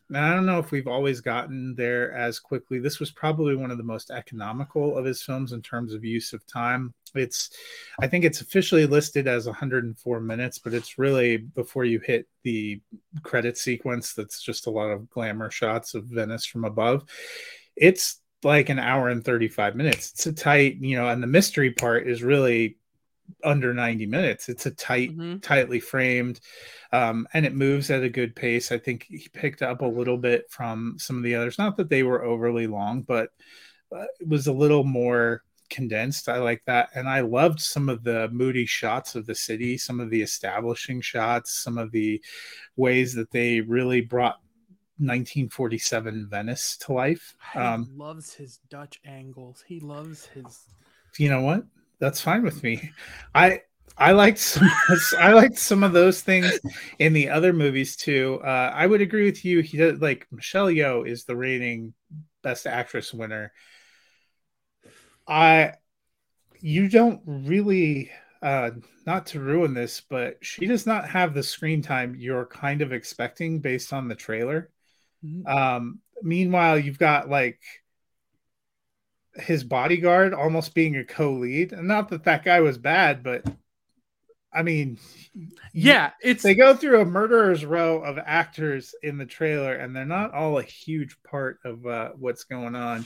And 0.10 0.17
I 0.17 0.34
don't 0.34 0.46
know 0.46 0.60
if 0.60 0.72
we've 0.72 0.88
always 0.88 1.19
gotten 1.19 1.75
there 1.75 2.13
as 2.13 2.39
quickly. 2.39 2.79
This 2.79 3.00
was 3.00 3.12
probably 3.12 3.55
one 3.57 3.72
of 3.72 3.77
the 3.77 3.84
most 3.84 4.10
economical 4.10 4.98
of 4.98 5.03
his 5.03 5.22
films 5.22 5.51
in 5.51 5.62
terms 5.62 5.93
of 5.93 6.05
use 6.05 6.31
of 6.31 6.46
time. 6.48 6.93
It's, 7.13 7.50
I 8.00 8.07
think 8.07 8.24
it's 8.24 8.39
officially 8.39 8.86
listed 8.86 9.27
as 9.27 9.48
104 9.48 10.19
minutes, 10.22 10.60
but 10.60 10.74
it's 10.74 10.98
really 10.98 11.38
before 11.38 11.84
you 11.84 12.00
hit 12.00 12.25
the 12.43 12.81
credit 13.22 13.57
sequence 13.57 14.13
that's 14.13 14.41
just 14.41 14.67
a 14.67 14.72
lot 14.72 14.91
of 14.91 15.10
glamour 15.10 15.51
shots 15.51 15.93
of 15.93 16.05
Venice 16.05 16.46
from 16.46 16.63
above. 16.63 17.03
It's 17.75 18.22
like 18.43 18.69
an 18.69 18.79
hour 18.79 19.10
and 19.10 19.25
35 19.25 19.75
minutes. 19.75 20.12
It's 20.12 20.25
a 20.27 20.34
tight, 20.34 20.77
you 20.79 20.96
know, 20.96 21.10
and 21.10 21.22
the 21.22 21.27
mystery 21.27 21.72
part 21.72 22.07
is 22.07 22.24
really 22.24 22.77
under 23.43 23.74
90 23.74 24.05
minutes. 24.05 24.50
It's 24.50 24.65
a 24.65 24.72
tight, 24.72 25.12
mm-hmm. 25.12 25.38
tightly 25.39 25.79
framed, 25.79 26.39
um, 26.91 27.27
and 27.34 27.46
it 27.46 27.55
moves 27.55 27.91
at 27.91 28.03
a 28.03 28.10
good 28.10 28.36
pace. 28.36 28.72
I 28.72 28.77
think 28.77 29.05
he 29.10 29.27
picked 29.34 29.62
up 29.62 29.81
a 29.81 29.86
little 29.86 30.17
bit 30.17 30.46
from 30.50 30.96
some 30.98 31.17
of 31.17 31.24
the 31.24 31.36
others. 31.36 31.57
Not 31.57 31.77
that 31.77 31.89
they 31.89 32.03
were 32.03 32.24
overly 32.24 32.67
long, 32.67 33.01
but 33.01 33.29
uh, 33.96 34.05
it 34.19 34.27
was 34.27 34.48
a 34.48 34.53
little 34.53 34.84
more 34.84 35.43
condensed. 35.69 36.29
I 36.29 36.38
like 36.38 36.63
that. 36.65 36.89
And 36.96 37.07
I 37.07 37.22
loved 37.22 37.60
some 37.60 37.89
of 37.89 38.03
the 38.03 38.29
moody 38.29 38.65
shots 38.65 39.15
of 39.15 39.25
the 39.25 39.36
city, 39.36 39.77
some 39.77 40.00
of 40.00 40.10
the 40.10 40.22
establishing 40.22 41.01
shots, 41.01 41.62
some 41.62 41.77
of 41.77 41.91
the 41.91 42.22
ways 42.75 43.13
that 43.15 43.31
they 43.31 43.62
really 43.62 44.01
brought 44.01 44.39
1947 45.00 46.27
Venice 46.29 46.77
to 46.77 46.93
life. 46.93 47.36
Um, 47.53 47.86
he 47.86 47.98
loves 47.98 48.34
his 48.34 48.60
Dutch 48.69 49.00
angles. 49.05 49.63
He 49.65 49.79
loves 49.79 50.25
his. 50.27 50.63
You 51.17 51.29
know 51.29 51.41
what? 51.41 51.63
That's 51.99 52.21
fine 52.21 52.43
with 52.43 52.63
me. 52.63 52.91
I 53.33 53.61
I 53.97 54.11
liked 54.11 54.37
some 54.37 54.69
I 55.19 55.33
liked 55.33 55.57
some 55.57 55.83
of 55.83 55.93
those 55.93 56.21
things 56.21 56.59
in 56.99 57.13
the 57.13 57.29
other 57.29 57.53
movies 57.53 57.95
too. 57.95 58.39
Uh, 58.43 58.71
I 58.73 58.85
would 58.85 59.01
agree 59.01 59.25
with 59.25 59.43
you. 59.43 59.61
He 59.61 59.77
did 59.77 60.01
like 60.01 60.27
Michelle 60.31 60.67
Yeoh 60.67 61.07
is 61.07 61.23
the 61.23 61.35
reigning 61.35 61.93
best 62.43 62.67
actress 62.67 63.13
winner. 63.13 63.51
I 65.27 65.73
you 66.59 66.89
don't 66.89 67.21
really 67.25 68.11
uh 68.41 68.71
not 69.05 69.27
to 69.27 69.39
ruin 69.39 69.73
this, 69.73 70.01
but 70.01 70.37
she 70.41 70.67
does 70.67 70.85
not 70.85 71.09
have 71.09 71.33
the 71.33 71.43
screen 71.43 71.81
time 71.81 72.15
you're 72.15 72.45
kind 72.45 72.81
of 72.81 72.93
expecting 72.93 73.59
based 73.59 73.93
on 73.93 74.07
the 74.07 74.15
trailer. 74.15 74.69
Mm-hmm. 75.25 75.47
Um 75.47 75.99
meanwhile, 76.21 76.77
you've 76.77 76.99
got 76.99 77.29
like 77.29 77.59
his 79.39 79.63
bodyguard 79.63 80.34
almost 80.34 80.74
being 80.74 80.96
a 80.96 81.03
co-lead. 81.03 81.74
And 81.74 81.88
not 81.88 82.10
that 82.10 82.24
that 82.25 82.44
guy 82.44 82.62
was 82.62 82.77
bad 82.77 83.24
but 83.24 83.46
i 84.53 84.63
mean 84.63 84.98
yeah 85.74 86.12
it's 86.22 86.41
they 86.41 86.56
go 86.56 86.74
through 86.74 87.01
a 87.01 87.06
murderer's 87.06 87.65
row 87.65 88.01
of 88.01 88.17
actors 88.17 88.96
in 89.03 89.17
the 89.17 89.25
trailer 89.25 89.74
and 89.74 89.96
they're 89.96 90.06
not 90.06 90.34
all 90.34 90.58
a 90.58 90.63
huge 90.63 91.17
part 91.24 91.60
of 91.63 91.86
uh, 91.86 92.10
what's 92.17 92.46
going 92.46 92.75
on. 92.75 93.06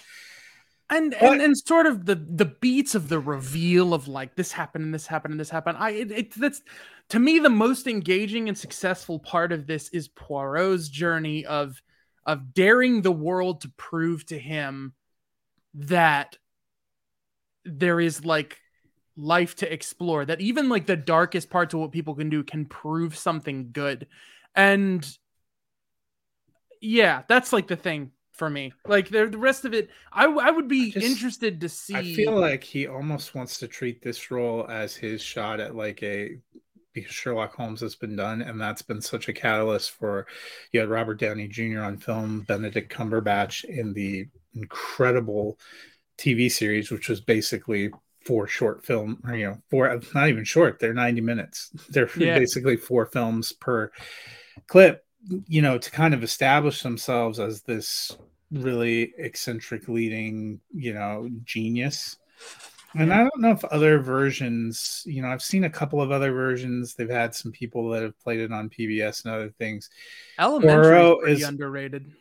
And, 0.90 1.16
but, 1.20 1.32
and 1.32 1.42
and 1.42 1.58
sort 1.58 1.86
of 1.86 2.06
the 2.06 2.16
the 2.16 2.46
beats 2.46 2.96
of 2.96 3.08
the 3.08 3.20
reveal 3.20 3.94
of 3.94 4.10
like 4.10 4.36
this 4.36 4.52
happened 4.52 4.84
and 4.84 4.94
this 4.94 5.08
happened 5.08 5.32
and 5.32 5.40
this 5.40 5.50
happened. 5.50 5.78
I 5.80 5.92
it, 5.92 6.12
it 6.12 6.34
that's 6.34 6.62
to 7.10 7.20
me 7.20 7.40
the 7.40 7.50
most 7.50 7.88
engaging 7.88 8.50
and 8.50 8.58
successful 8.58 9.18
part 9.18 9.54
of 9.54 9.68
this 9.68 9.88
is 9.90 10.10
poirot's 10.10 10.90
journey 10.90 11.46
of 11.46 11.82
of 12.26 12.54
daring 12.54 13.02
the 13.02 13.12
world 13.12 13.62
to 13.62 13.70
prove 13.78 14.26
to 14.28 14.38
him 14.38 14.94
that 15.74 16.38
there 17.66 18.00
is 18.00 18.26
like 18.26 18.58
life 19.18 19.56
to 19.56 19.72
explore 19.72 20.26
that 20.26 20.42
even 20.42 20.70
like 20.70 20.86
the 20.86 20.96
darkest 20.96 21.50
parts 21.50 21.74
of 21.74 21.80
what 21.80 21.92
people 21.92 22.16
can 22.16 22.30
do 22.30 22.44
can 22.44 22.66
prove 22.66 23.16
something 23.16 23.70
good. 23.72 24.08
And 24.56 25.08
yeah 26.82 27.22
that's 27.28 27.54
like 27.54 27.68
the 27.68 27.76
thing 27.76 28.12
for 28.34 28.50
me. 28.50 28.74
Like 28.88 29.10
the, 29.10 29.28
the 29.28 29.38
rest 29.38 29.66
of 29.66 29.74
it 29.74 29.90
I, 30.12 30.26
I 30.26 30.50
would 30.50 30.68
be 30.68 30.92
just, 30.92 31.06
interested 31.06 31.62
to 31.62 31.70
see 31.70 31.96
i 31.96 32.04
feel 32.16 32.38
like 32.38 32.64
he 32.64 32.88
almost 32.88 33.36
wants 33.36 33.60
to 33.60 33.68
treat 33.68 34.02
this 34.02 34.32
role 34.32 34.66
as 34.68 34.96
his 34.96 35.22
shot 35.22 35.60
at 35.60 35.76
like 35.76 36.02
a 36.02 36.38
because 36.94 37.12
Sherlock 37.12 37.56
Holmes 37.56 37.82
has 37.82 37.96
been 37.96 38.16
done, 38.16 38.42
and 38.42 38.60
that's 38.60 38.82
been 38.82 39.02
such 39.02 39.30
a 39.30 39.34
catalyst 39.34 39.92
for 39.92 40.28
you 40.72 40.80
had 40.80 40.90
Robert 40.90 41.20
Downey 41.20 41.48
Jr. 41.48 41.82
on 41.82 41.98
film, 41.98 42.42
Benedict 42.42 42.92
Cumberbatch 42.92 43.64
in 43.64 43.94
the 43.94 44.28
incredible 44.54 45.58
TV 46.18 46.52
series, 46.52 46.92
which 46.92 47.10
was 47.10 47.22
basically 47.22 47.92
four 48.26 48.48
short 48.48 48.86
film, 48.86 49.20
or, 49.26 49.36
you 49.36 49.46
know, 49.46 49.58
four 49.70 49.90
uh, 49.90 50.00
not 50.14 50.30
even 50.30 50.44
short, 50.44 50.80
they're 50.80 50.94
90 50.94 51.22
minutes. 51.22 51.72
They're 51.90 52.10
yeah. 52.18 52.38
basically 52.38 52.78
four 52.78 53.06
films 53.08 53.52
per 53.52 53.92
clip, 54.68 55.06
you 55.48 55.62
know, 55.62 55.78
to 55.78 55.92
kind 55.92 56.14
of 56.14 56.24
establish 56.24 56.84
themselves 56.84 57.40
as 57.40 57.62
this 57.64 58.16
really 58.52 59.14
eccentric 59.18 59.88
leading, 59.88 60.60
you 60.74 60.94
know, 60.94 61.30
genius. 61.44 62.18
And 62.94 63.14
I 63.14 63.20
don't 63.20 63.40
know 63.40 63.52
if 63.52 63.64
other 63.66 64.00
versions, 64.00 65.04
you 65.06 65.22
know, 65.22 65.30
I've 65.30 65.42
seen 65.42 65.64
a 65.64 65.70
couple 65.70 66.02
of 66.02 66.12
other 66.12 66.32
versions. 66.34 66.94
They've 66.94 67.10
had 67.10 67.34
some 67.34 67.52
people 67.52 67.90
that 67.92 68.04
have 68.04 68.20
played 68.20 68.40
it 68.40 68.52
on 68.52 68.70
PBS 68.70 69.24
and 69.24 69.34
other 69.34 69.50
things. 69.50 69.90
Elementary 70.38 71.32
is, 71.32 71.44
underrated. 71.44 72.12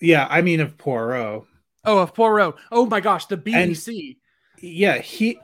Yeah, 0.00 0.26
I 0.30 0.40
mean 0.42 0.60
of 0.60 0.78
Poirot. 0.78 1.44
Oh, 1.84 1.98
of 1.98 2.14
Poirot. 2.14 2.56
Oh 2.72 2.86
my 2.86 3.00
gosh, 3.00 3.26
the 3.26 3.36
BBC. 3.36 3.88
And, 3.88 4.16
yeah, 4.62 4.98
he 4.98 5.38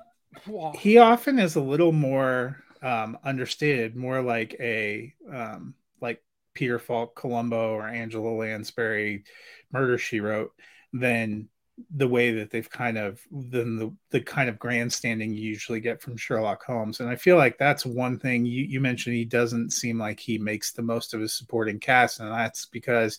he 0.78 0.99
often 0.99 1.38
is 1.38 1.57
a 1.57 1.61
little 1.61 1.92
more 1.92 2.62
um, 2.83 3.19
understated, 3.25 3.97
more 3.97 4.23
like 4.23 4.57
a 4.61 5.12
um, 5.30 5.75
like 6.00 6.23
Peter 6.54 6.78
Falk, 6.78 7.14
Columbo, 7.14 7.75
or 7.75 7.87
Angela 7.87 8.30
Lansbury, 8.30 9.25
Murder 9.73 9.99
She 9.99 10.21
Wrote, 10.21 10.52
than 10.92 11.49
the 11.97 12.09
way 12.09 12.33
that 12.33 12.51
they've 12.51 12.69
kind 12.69 12.99
of 12.99 13.21
than 13.31 13.77
the 13.77 13.95
the 14.11 14.21
kind 14.21 14.49
of 14.49 14.59
grandstanding 14.59 15.33
you 15.33 15.43
usually 15.43 15.81
get 15.81 16.01
from 16.01 16.17
Sherlock 16.17 16.63
Holmes. 16.65 17.01
And 17.01 17.09
I 17.09 17.17
feel 17.17 17.37
like 17.37 17.59
that's 17.59 17.87
one 17.87 18.19
thing 18.19 18.45
you, 18.45 18.65
you 18.65 18.81
mentioned 18.81 19.17
he 19.17 19.25
doesn't 19.25 19.73
seem 19.73 19.99
like 19.99 20.21
he 20.21 20.39
makes 20.39 20.73
the 20.73 20.83
most 20.83 21.15
of 21.15 21.21
his 21.21 21.33
supporting 21.33 21.79
cast, 21.79 22.21
and 22.21 22.31
that's 22.31 22.67
because 22.67 23.19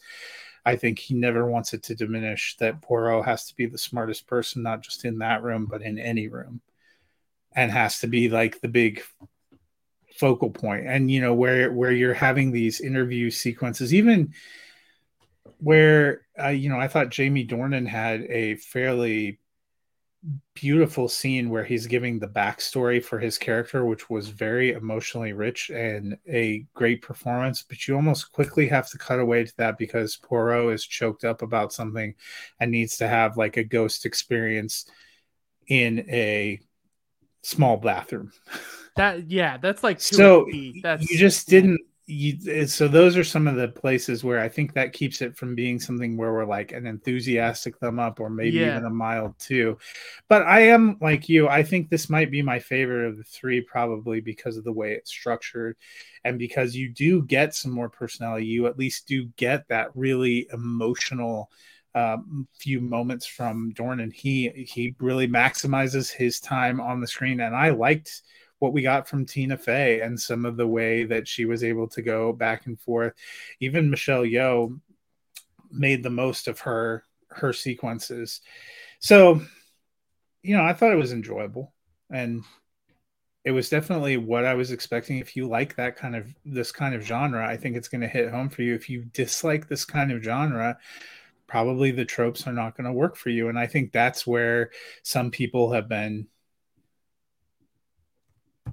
I 0.65 0.75
think 0.75 0.99
he 0.99 1.15
never 1.15 1.45
wants 1.45 1.73
it 1.73 1.83
to 1.83 1.95
diminish 1.95 2.55
that 2.57 2.81
Poirot 2.81 3.25
has 3.25 3.47
to 3.47 3.55
be 3.55 3.65
the 3.65 3.77
smartest 3.77 4.27
person, 4.27 4.61
not 4.63 4.81
just 4.81 5.05
in 5.05 5.19
that 5.19 5.43
room, 5.43 5.65
but 5.65 5.81
in 5.81 5.97
any 5.97 6.27
room, 6.27 6.61
and 7.53 7.71
has 7.71 7.99
to 7.99 8.07
be 8.07 8.29
like 8.29 8.61
the 8.61 8.67
big 8.67 9.01
focal 10.15 10.51
point. 10.51 10.87
And 10.87 11.09
you 11.09 11.21
know 11.21 11.33
where 11.33 11.71
where 11.71 11.91
you're 11.91 12.13
having 12.13 12.51
these 12.51 12.81
interview 12.81 13.31
sequences, 13.31 13.93
even 13.93 14.33
where 15.57 16.21
uh, 16.41 16.49
you 16.49 16.69
know 16.69 16.79
I 16.79 16.87
thought 16.87 17.09
Jamie 17.09 17.47
Dornan 17.47 17.87
had 17.87 18.21
a 18.23 18.55
fairly 18.55 19.39
beautiful 20.53 21.07
scene 21.07 21.49
where 21.49 21.63
he's 21.63 21.87
giving 21.87 22.19
the 22.19 22.27
backstory 22.27 23.03
for 23.03 23.17
his 23.17 23.37
character, 23.37 23.85
which 23.85 24.09
was 24.09 24.29
very 24.29 24.73
emotionally 24.73 25.33
rich 25.33 25.69
and 25.71 26.17
a 26.29 26.65
great 26.73 27.01
performance. 27.01 27.63
But 27.67 27.87
you 27.87 27.95
almost 27.95 28.31
quickly 28.31 28.67
have 28.67 28.89
to 28.89 28.97
cut 28.97 29.19
away 29.19 29.45
to 29.45 29.53
that 29.57 29.77
because 29.77 30.17
Poirot 30.17 30.73
is 30.73 30.85
choked 30.85 31.23
up 31.23 31.41
about 31.41 31.73
something 31.73 32.13
and 32.59 32.71
needs 32.71 32.97
to 32.97 33.07
have 33.07 33.37
like 33.37 33.57
a 33.57 33.63
ghost 33.63 34.05
experience 34.05 34.85
in 35.67 35.99
a 36.09 36.59
small 37.41 37.77
bathroom. 37.77 38.31
That 38.97 39.31
yeah, 39.31 39.57
that's 39.57 39.83
like 39.83 40.01
so 40.01 40.45
that's, 40.83 41.09
you 41.09 41.17
just 41.17 41.47
didn't 41.47 41.79
you, 42.07 42.67
so 42.67 42.87
those 42.87 43.15
are 43.15 43.23
some 43.23 43.47
of 43.47 43.55
the 43.55 43.67
places 43.67 44.23
where 44.23 44.39
I 44.39 44.49
think 44.49 44.73
that 44.73 44.93
keeps 44.93 45.21
it 45.21 45.37
from 45.37 45.55
being 45.55 45.79
something 45.79 46.17
where 46.17 46.33
we're 46.33 46.45
like 46.45 46.71
an 46.71 46.85
enthusiastic 46.85 47.77
thumb 47.77 47.99
up 47.99 48.19
or 48.19 48.29
maybe 48.29 48.57
yeah. 48.57 48.71
even 48.71 48.85
a 48.85 48.89
mild 48.89 49.35
two. 49.39 49.77
But 50.27 50.43
I 50.43 50.61
am 50.61 50.97
like 50.99 51.29
you. 51.29 51.47
I 51.47 51.63
think 51.63 51.89
this 51.89 52.09
might 52.09 52.31
be 52.31 52.41
my 52.41 52.59
favorite 52.59 53.07
of 53.07 53.17
the 53.17 53.23
three, 53.23 53.61
probably 53.61 54.19
because 54.19 54.57
of 54.57 54.63
the 54.63 54.73
way 54.73 54.93
it's 54.93 55.11
structured, 55.11 55.77
and 56.23 56.37
because 56.37 56.75
you 56.75 56.89
do 56.89 57.23
get 57.23 57.53
some 57.55 57.71
more 57.71 57.89
personality. 57.89 58.45
You 58.47 58.67
at 58.67 58.79
least 58.79 59.07
do 59.07 59.25
get 59.37 59.67
that 59.69 59.89
really 59.95 60.47
emotional 60.51 61.49
um, 61.93 62.47
few 62.57 62.81
moments 62.81 63.25
from 63.25 63.71
Dorn, 63.71 63.99
and 63.99 64.13
He 64.13 64.49
he 64.49 64.95
really 64.99 65.27
maximizes 65.27 66.11
his 66.11 66.39
time 66.39 66.79
on 66.79 66.99
the 66.99 67.07
screen, 67.07 67.41
and 67.41 67.55
I 67.55 67.69
liked 67.69 68.21
what 68.61 68.73
we 68.73 68.83
got 68.83 69.07
from 69.07 69.25
Tina 69.25 69.57
Fey 69.57 70.01
and 70.01 70.19
some 70.19 70.45
of 70.45 70.55
the 70.55 70.67
way 70.67 71.03
that 71.03 71.27
she 71.27 71.45
was 71.45 71.63
able 71.63 71.87
to 71.87 72.01
go 72.03 72.31
back 72.31 72.67
and 72.67 72.79
forth. 72.79 73.13
Even 73.59 73.89
Michelle 73.89 74.21
Yeoh 74.21 74.79
made 75.71 76.03
the 76.03 76.11
most 76.11 76.47
of 76.47 76.59
her 76.59 77.03
her 77.29 77.53
sequences. 77.53 78.41
So, 78.99 79.41
you 80.43 80.55
know, 80.55 80.63
I 80.63 80.73
thought 80.73 80.91
it 80.91 80.97
was 80.97 81.11
enjoyable 81.11 81.73
and 82.11 82.43
it 83.43 83.51
was 83.51 83.69
definitely 83.69 84.17
what 84.17 84.45
I 84.45 84.53
was 84.53 84.71
expecting. 84.71 85.17
If 85.17 85.35
you 85.35 85.47
like 85.47 85.75
that 85.77 85.95
kind 85.95 86.15
of 86.15 86.27
this 86.45 86.71
kind 86.71 86.93
of 86.93 87.01
genre, 87.01 87.47
I 87.47 87.57
think 87.57 87.75
it's 87.75 87.87
going 87.87 88.01
to 88.01 88.07
hit 88.07 88.29
home 88.29 88.49
for 88.49 88.61
you. 88.61 88.75
If 88.75 88.91
you 88.91 89.05
dislike 89.05 89.67
this 89.67 89.85
kind 89.85 90.11
of 90.11 90.21
genre, 90.21 90.77
probably 91.47 91.89
the 91.89 92.05
tropes 92.05 92.45
are 92.45 92.53
not 92.53 92.77
going 92.77 92.85
to 92.85 92.93
work 92.93 93.15
for 93.15 93.29
you. 93.29 93.49
And 93.49 93.57
I 93.57 93.65
think 93.65 93.91
that's 93.91 94.27
where 94.27 94.69
some 95.01 95.31
people 95.31 95.71
have 95.71 95.89
been 95.89 96.27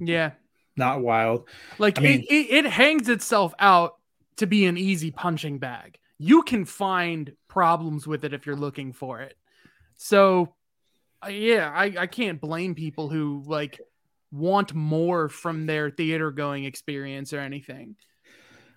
yeah. 0.01 0.33
Not 0.77 1.01
wild. 1.01 1.49
Like 1.79 1.99
I 1.99 2.03
mean, 2.03 2.21
it, 2.29 2.33
it, 2.33 2.65
it 2.65 2.71
hangs 2.71 3.09
itself 3.09 3.53
out 3.59 3.95
to 4.37 4.47
be 4.47 4.67
an 4.67 4.77
easy 4.77 5.11
punching 5.11 5.59
bag. 5.59 5.99
You 6.19 6.43
can 6.43 6.65
find 6.65 7.33
problems 7.49 8.07
with 8.07 8.25
it 8.25 8.33
if 8.33 8.47
you're 8.47 8.57
looking 8.57 8.93
for 8.93 9.21
it. 9.21 9.37
So, 9.97 10.55
yeah, 11.29 11.73
I, 11.75 11.95
I 11.99 12.07
can't 12.07 12.41
blame 12.41 12.75
people 12.75 13.09
who 13.09 13.43
like 13.47 13.81
want 14.31 14.75
more 14.75 15.29
from 15.29 15.67
their 15.67 15.91
theater 15.91 16.31
going 16.31 16.65
experience 16.65 17.33
or 17.33 17.41
anything. 17.41 17.97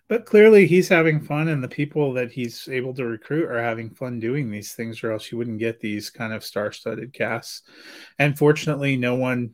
But 0.07 0.25
clearly, 0.25 0.67
he's 0.67 0.89
having 0.89 1.21
fun, 1.21 1.47
and 1.47 1.63
the 1.63 1.69
people 1.69 2.11
that 2.13 2.33
he's 2.33 2.67
able 2.69 2.93
to 2.95 3.05
recruit 3.05 3.49
are 3.49 3.63
having 3.63 3.91
fun 3.91 4.19
doing 4.19 4.51
these 4.51 4.73
things, 4.73 5.03
or 5.03 5.11
else 5.13 5.31
you 5.31 5.37
wouldn't 5.37 5.59
get 5.59 5.79
these 5.79 6.09
kind 6.09 6.33
of 6.33 6.43
star 6.43 6.73
studded 6.73 7.13
casts. 7.13 7.61
And 8.19 8.37
fortunately, 8.37 8.97
no 8.97 9.15
one 9.15 9.51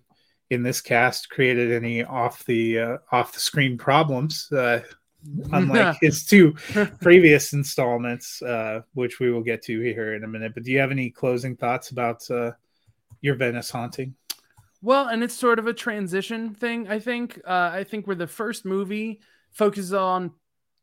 in 0.49 0.63
this 0.63 0.81
cast 0.81 1.29
created 1.29 1.71
any 1.71 2.03
off 2.03 2.45
the 2.45 2.79
uh, 2.79 2.97
off 3.11 3.33
the 3.33 3.39
screen 3.39 3.77
problems 3.77 4.51
uh, 4.51 4.81
unlike 5.51 5.97
his 6.01 6.25
two 6.25 6.53
previous 7.01 7.53
installments 7.53 8.41
uh, 8.41 8.81
which 8.93 9.19
we 9.19 9.31
will 9.31 9.41
get 9.43 9.61
to 9.63 9.79
here 9.81 10.13
in 10.13 10.23
a 10.23 10.27
minute. 10.27 10.53
But 10.53 10.63
do 10.63 10.71
you 10.71 10.79
have 10.79 10.91
any 10.91 11.09
closing 11.09 11.55
thoughts 11.55 11.89
about 11.91 12.29
uh, 12.31 12.51
your 13.21 13.35
venice 13.35 13.69
haunting? 13.69 14.15
Well 14.81 15.07
and 15.07 15.23
it's 15.23 15.33
sort 15.33 15.59
of 15.59 15.67
a 15.67 15.73
transition 15.73 16.53
thing 16.53 16.87
i 16.87 16.99
think. 16.99 17.41
Uh, 17.45 17.71
i 17.73 17.83
think 17.83 18.07
where 18.07 18.15
the 18.15 18.27
first 18.27 18.65
movie 18.65 19.19
focuses 19.51 19.93
on 19.93 20.31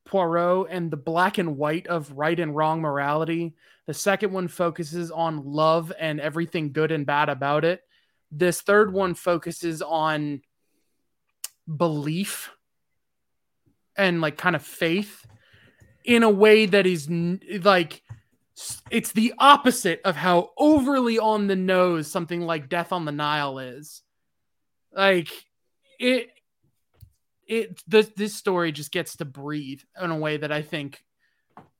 poirot 0.05 0.67
and 0.71 0.91
the 0.91 0.97
black 0.97 1.39
and 1.39 1.57
white 1.57 1.87
of 1.87 2.13
right 2.13 2.39
and 2.39 2.55
wrong 2.55 2.81
morality 2.81 3.55
the 3.87 3.95
second 3.95 4.33
one 4.33 4.49
focuses 4.49 5.11
on 5.11 5.45
love 5.45 5.93
and 5.99 6.21
everything 6.21 6.73
good 6.73 6.91
and 6.91 7.07
bad 7.07 7.29
about 7.31 7.65
it 7.65 7.83
this 8.39 8.61
third 8.61 8.93
one 8.93 9.15
focuses 9.15 9.83
on 9.83 10.43
belief 11.75 12.51
and 13.97 14.21
like 14.21 14.37
kind 14.37 14.57
of 14.57 14.63
faith 14.63 15.25
in 16.05 16.23
a 16.23 16.31
way 16.31 16.67
that 16.67 16.87
is 16.87 17.09
like 17.63 18.03
it's 18.91 19.13
the 19.13 19.35
opposite 19.39 20.01
of 20.05 20.17
how 20.17 20.51
overly 20.57 21.19
on 21.19 21.47
the 21.47 21.57
nose 21.57 22.11
something 22.11 22.41
like 22.43 22.69
Death 22.69 22.93
on 22.93 23.05
the 23.05 23.13
Nile 23.13 23.59
is. 23.59 24.03
Like 24.93 25.29
it 25.99 26.29
it 27.47 27.83
this 27.87 28.11
this 28.17 28.35
story 28.35 28.73
just 28.73 28.93
gets 28.93 29.17
to 29.17 29.25
breathe 29.25 29.81
in 30.01 30.11
a 30.11 30.17
way 30.17 30.37
that 30.37 30.53
I 30.53 30.63
think 30.63 31.03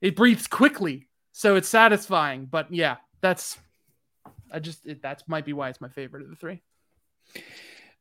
it 0.01 0.17
breathes 0.17 0.47
quickly. 0.47 1.09
So 1.33 1.57
it's 1.57 1.69
satisfying, 1.69 2.47
but 2.47 2.73
yeah, 2.73 2.97
that's 3.21 3.59
I 4.55 4.61
just 4.61 4.87
it, 4.87 5.03
that 5.03 5.23
might 5.27 5.45
be 5.45 5.53
why 5.53 5.69
it's 5.69 5.81
my 5.81 5.89
favorite 5.89 6.23
of 6.23 6.31
the 6.31 6.37
three. 6.37 6.63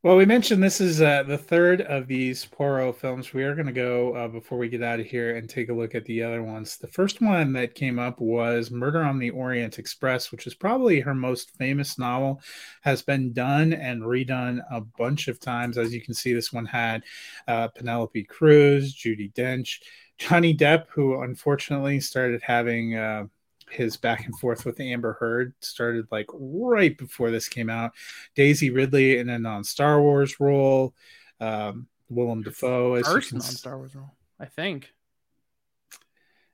Well, 0.04 0.18
we 0.18 0.26
mentioned 0.26 0.62
this 0.62 0.82
is 0.82 1.02
uh, 1.02 1.24
the 1.24 1.38
third 1.38 1.80
of 1.80 2.08
these 2.08 2.44
Poirot 2.44 3.00
films. 3.00 3.34
We 3.34 3.44
are 3.44 3.56
going 3.56 3.68
to 3.68 3.72
go 3.72 4.14
uh, 4.14 4.28
before 4.28 4.58
we 4.58 4.68
get 4.68 4.84
out 4.84 5.00
of 5.00 5.06
here 5.06 5.38
and 5.38 5.50
take 5.50 5.70
a 5.70 5.74
look 5.74 5.96
at 5.96 6.04
the 6.04 6.22
other 6.22 6.44
ones. 6.44 6.76
The 6.76 6.90
first 6.90 7.22
one 7.22 7.54
that 7.54 7.74
came 7.74 8.00
up 8.00 8.20
was 8.20 8.70
Murder 8.70 9.02
on 9.02 9.18
the 9.18 9.30
Orient 9.30 9.80
Express, 9.80 10.30
which 10.30 10.46
is 10.46 10.56
probably 10.56 11.00
her 11.00 11.16
most 11.16 11.52
famous 11.52 11.98
novel. 11.98 12.42
Has 12.82 13.02
been 13.02 13.32
done 13.32 13.72
and 13.72 14.02
redone 14.02 14.60
a 14.70 14.82
bunch 14.82 15.30
of 15.30 15.40
times. 15.40 15.78
As 15.78 15.94
you 15.94 16.02
can 16.02 16.14
see, 16.14 16.34
this 16.34 16.52
one 16.52 16.66
had 16.66 17.04
uh, 17.48 17.70
Penelope 17.70 18.26
Cruz, 18.26 18.94
Judi 18.94 19.34
Dench, 19.34 19.80
Johnny 20.18 20.54
Depp, 20.54 20.88
who 20.90 21.22
unfortunately 21.22 22.02
started 22.02 22.42
having 22.44 22.98
uh, 22.98 23.28
his 23.74 23.98
back 23.98 24.26
and 24.26 24.38
forth 24.40 24.66
with 24.66 24.80
Amber 24.80 25.14
Heard 25.14 25.54
started 25.60 26.08
like 26.12 26.28
right 26.34 26.98
before 26.98 27.32
this 27.32 27.48
came 27.48 27.70
out. 27.70 27.92
Daisy 28.36 28.70
Ridley 28.70 29.18
in 29.18 29.30
a 29.30 29.40
non 29.40 29.64
Star 29.64 30.02
Wars 30.02 30.40
role. 30.40 30.94
Um, 31.40 31.88
Willem 32.10 32.44
Dafoe 32.44 32.96
as 32.96 33.08
first 33.08 33.34
non 33.34 33.42
Star 33.42 33.78
Wars 33.78 33.96
role, 33.96 34.14
I 34.40 34.46
think. 34.46 34.94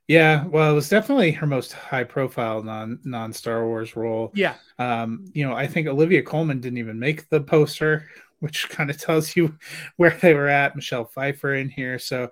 Yeah, 0.07 0.47
well, 0.47 0.71
it 0.71 0.75
was 0.75 0.89
definitely 0.89 1.31
her 1.33 1.45
most 1.45 1.73
high 1.73 2.03
profile 2.03 2.63
non 2.63 2.99
non 3.03 3.31
Star 3.31 3.65
Wars 3.67 3.95
role. 3.95 4.31
Yeah. 4.33 4.55
Um, 4.79 5.25
you 5.33 5.47
know, 5.47 5.53
I 5.53 5.67
think 5.67 5.87
Olivia 5.87 6.23
Colman 6.23 6.61
didn't 6.61 6.79
even 6.79 6.99
make 6.99 7.29
the 7.29 7.41
poster, 7.41 8.09
which 8.39 8.69
kind 8.69 8.89
of 8.89 8.97
tells 8.97 9.35
you 9.35 9.55
where 9.97 10.17
they 10.21 10.33
were 10.33 10.47
at. 10.47 10.75
Michelle 10.75 11.05
Pfeiffer 11.05 11.53
in 11.53 11.69
here. 11.69 11.99
So 11.99 12.29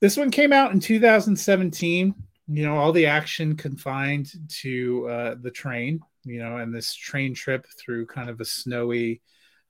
this 0.00 0.16
one 0.16 0.30
came 0.30 0.52
out 0.52 0.72
in 0.72 0.80
2017 0.80 2.14
you 2.46 2.64
know 2.64 2.76
all 2.76 2.92
the 2.92 3.06
action 3.06 3.56
confined 3.56 4.30
to 4.48 5.08
uh, 5.08 5.34
the 5.40 5.50
train 5.50 6.00
you 6.24 6.38
know 6.38 6.58
and 6.58 6.74
this 6.74 6.94
train 6.94 7.34
trip 7.34 7.66
through 7.78 8.06
kind 8.06 8.28
of 8.28 8.40
a 8.40 8.44
snowy 8.44 9.20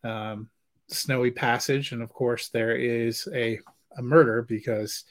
um, 0.04 0.48
snowy 0.88 1.30
passage. 1.30 1.92
And 1.92 2.02
of 2.02 2.12
course 2.12 2.48
there 2.48 2.76
is 2.76 3.28
a, 3.32 3.58
a 3.96 4.02
murder 4.02 4.42
because 4.42 5.04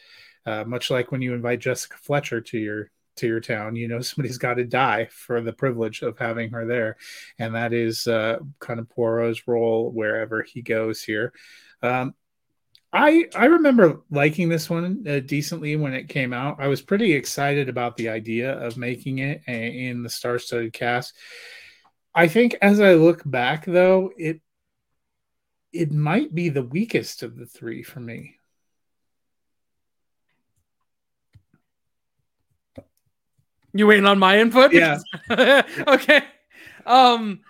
uh, 0.46 0.64
much 0.66 0.92
like 0.92 1.12
when 1.12 1.22
you 1.22 1.34
invite 1.34 1.60
jessica 1.60 1.98
fletcher 1.98 2.42
to 2.42 2.58
your 2.58 2.92
to 3.16 3.28
your 3.28 3.40
town 3.40 3.76
you 3.76 3.88
know 3.88 4.02
somebody's 4.02 4.38
got 4.38 4.56
to 4.56 4.64
die 4.64 5.08
for 5.12 5.42
the 5.42 5.54
privilege 5.54 6.02
of 6.02 6.18
having 6.18 6.52
her 6.52 6.66
there. 6.66 6.98
And 7.40 7.56
that 7.56 7.74
is 7.74 8.08
uh, 8.08 8.40
kind 8.60 8.80
of 8.80 8.90
poirot's 8.90 9.48
role 9.48 9.92
wherever 9.92 10.44
he 10.44 10.62
goes 10.62 11.02
here. 11.02 11.34
Um, 11.82 12.14
I 12.94 13.26
I 13.36 13.46
remember 13.46 14.02
liking 14.12 14.50
this 14.50 14.70
one 14.70 15.04
uh, 15.10 15.20
decently 15.20 15.76
when 15.76 15.94
it 15.94 16.10
came 16.10 16.32
out. 16.32 16.58
I 16.60 16.68
was 16.68 16.82
pretty 16.82 17.14
excited 17.14 17.68
about 17.68 17.98
the 17.98 18.10
idea 18.10 18.54
of 18.60 18.78
making 18.78 19.18
it 19.18 19.42
a, 19.48 19.88
in 19.88 20.04
the 20.04 20.10
star-studded 20.10 20.74
cast. 20.74 21.16
I 22.14 22.28
think 22.28 22.56
as 22.62 22.80
I 22.80 22.94
look 22.94 23.24
back 23.26 23.66
though, 23.66 24.12
it 24.16 24.42
it 25.72 25.92
might 25.92 26.36
be 26.36 26.50
the 26.50 26.62
weakest 26.62 27.24
of 27.24 27.36
the 27.36 27.48
three 27.48 27.82
for 27.82 28.00
me. 28.00 28.36
You 33.74 33.88
waiting 33.88 34.06
on 34.06 34.20
my 34.20 34.38
input? 34.38 34.72
Yeah. 34.72 35.00
okay. 35.88 36.22
Um 36.86 37.42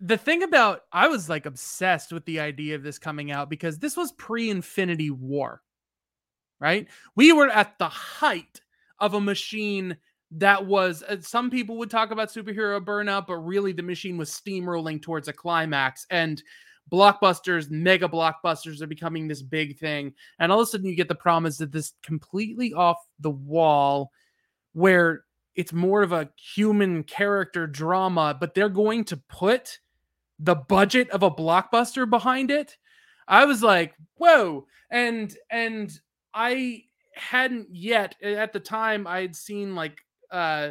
the 0.00 0.16
thing 0.16 0.42
about 0.42 0.82
I 0.92 1.08
was 1.08 1.28
like 1.28 1.46
obsessed 1.46 2.12
with 2.12 2.24
the 2.24 2.40
idea 2.40 2.74
of 2.74 2.82
this 2.82 2.98
coming 2.98 3.30
out 3.30 3.50
because 3.50 3.78
this 3.78 3.96
was 3.96 4.12
pre-Infinity 4.12 5.10
War. 5.10 5.62
Right? 6.58 6.88
We 7.16 7.32
were 7.32 7.48
at 7.48 7.78
the 7.78 7.88
height 7.88 8.60
of 8.98 9.14
a 9.14 9.20
machine 9.20 9.96
that 10.32 10.66
was 10.66 11.02
uh, 11.02 11.16
some 11.20 11.50
people 11.50 11.76
would 11.78 11.90
talk 11.90 12.10
about 12.10 12.28
superhero 12.28 12.82
burnout, 12.84 13.26
but 13.26 13.36
really 13.36 13.72
the 13.72 13.82
machine 13.82 14.16
was 14.16 14.30
steamrolling 14.30 15.02
towards 15.02 15.28
a 15.28 15.32
climax 15.32 16.06
and 16.10 16.42
blockbusters, 16.90 17.70
mega 17.70 18.08
blockbusters 18.08 18.82
are 18.82 18.86
becoming 18.86 19.28
this 19.28 19.42
big 19.42 19.78
thing. 19.78 20.12
And 20.38 20.50
all 20.50 20.60
of 20.60 20.64
a 20.64 20.70
sudden 20.70 20.86
you 20.86 20.96
get 20.96 21.08
the 21.08 21.14
promise 21.14 21.58
that 21.58 21.72
this 21.72 21.94
completely 22.02 22.72
off 22.74 22.98
the 23.20 23.30
wall 23.30 24.10
where 24.72 25.24
it's 25.54 25.72
more 25.72 26.02
of 26.02 26.12
a 26.12 26.30
human 26.36 27.04
character 27.04 27.66
drama, 27.66 28.36
but 28.38 28.54
they're 28.54 28.68
going 28.68 29.04
to 29.04 29.16
put 29.16 29.78
the 30.40 30.54
budget 30.54 31.10
of 31.10 31.22
a 31.22 31.30
blockbuster 31.30 32.08
behind 32.08 32.50
it, 32.50 32.76
I 33.28 33.44
was 33.44 33.62
like, 33.62 33.94
whoa. 34.16 34.66
And 34.90 35.34
and 35.50 35.92
I 36.34 36.84
hadn't 37.14 37.68
yet 37.70 38.16
at 38.22 38.52
the 38.52 38.60
time 38.60 39.06
I 39.06 39.20
had 39.20 39.36
seen 39.36 39.74
like 39.74 40.00
uh 40.30 40.70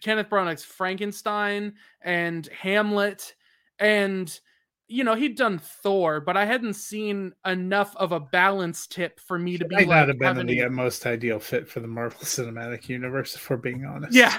Kenneth 0.00 0.28
Branagh's 0.28 0.64
Frankenstein 0.64 1.74
and 2.02 2.46
Hamlet 2.48 3.34
and 3.78 4.38
you 4.86 5.02
know, 5.02 5.14
he'd 5.14 5.36
done 5.36 5.58
Thor, 5.58 6.20
but 6.20 6.36
I 6.36 6.44
hadn't 6.44 6.74
seen 6.74 7.32
enough 7.46 7.96
of 7.96 8.12
a 8.12 8.20
balance 8.20 8.86
tip 8.86 9.18
for 9.18 9.38
me 9.38 9.56
to 9.56 9.64
be 9.64 9.76
Might 9.76 9.88
like 9.88 9.96
not 9.96 10.08
have 10.08 10.18
been 10.18 10.36
having 10.36 10.46
the 10.46 10.68
most 10.68 11.06
ideal 11.06 11.40
fit 11.40 11.66
for 11.66 11.80
the 11.80 11.86
Marvel 11.86 12.20
Cinematic 12.22 12.88
Universe, 12.88 13.34
if 13.34 13.48
we're 13.48 13.56
being 13.56 13.86
honest. 13.86 14.14
Yeah. 14.14 14.36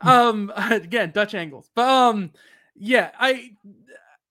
Um 0.00 0.52
again, 0.56 1.12
Dutch 1.12 1.34
angles. 1.34 1.70
But 1.74 1.88
um 1.88 2.32
yeah, 2.78 3.10
I 3.18 3.50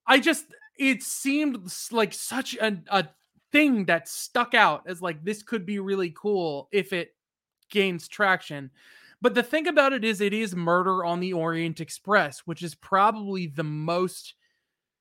I 0.05 0.19
just 0.19 0.45
it 0.77 1.03
seemed 1.03 1.71
like 1.91 2.13
such 2.13 2.55
a, 2.55 2.77
a 2.89 3.07
thing 3.51 3.85
that 3.85 4.07
stuck 4.07 4.53
out 4.53 4.83
as 4.87 5.01
like 5.01 5.23
this 5.23 5.41
could 5.43 5.65
be 5.65 5.79
really 5.79 6.13
cool 6.15 6.67
if 6.71 6.93
it 6.93 7.15
gains 7.69 8.07
traction. 8.07 8.69
But 9.21 9.33
the 9.33 9.43
thing 9.43 9.67
about 9.67 9.93
it 9.93 10.03
is 10.03 10.21
it 10.21 10.33
is 10.33 10.55
Murder 10.55 11.03
on 11.05 11.19
the 11.19 11.33
Orient 11.33 11.79
Express, 11.79 12.39
which 12.39 12.61
is 12.61 12.75
probably 12.75 13.47
the 13.47 13.63
most 13.63 14.35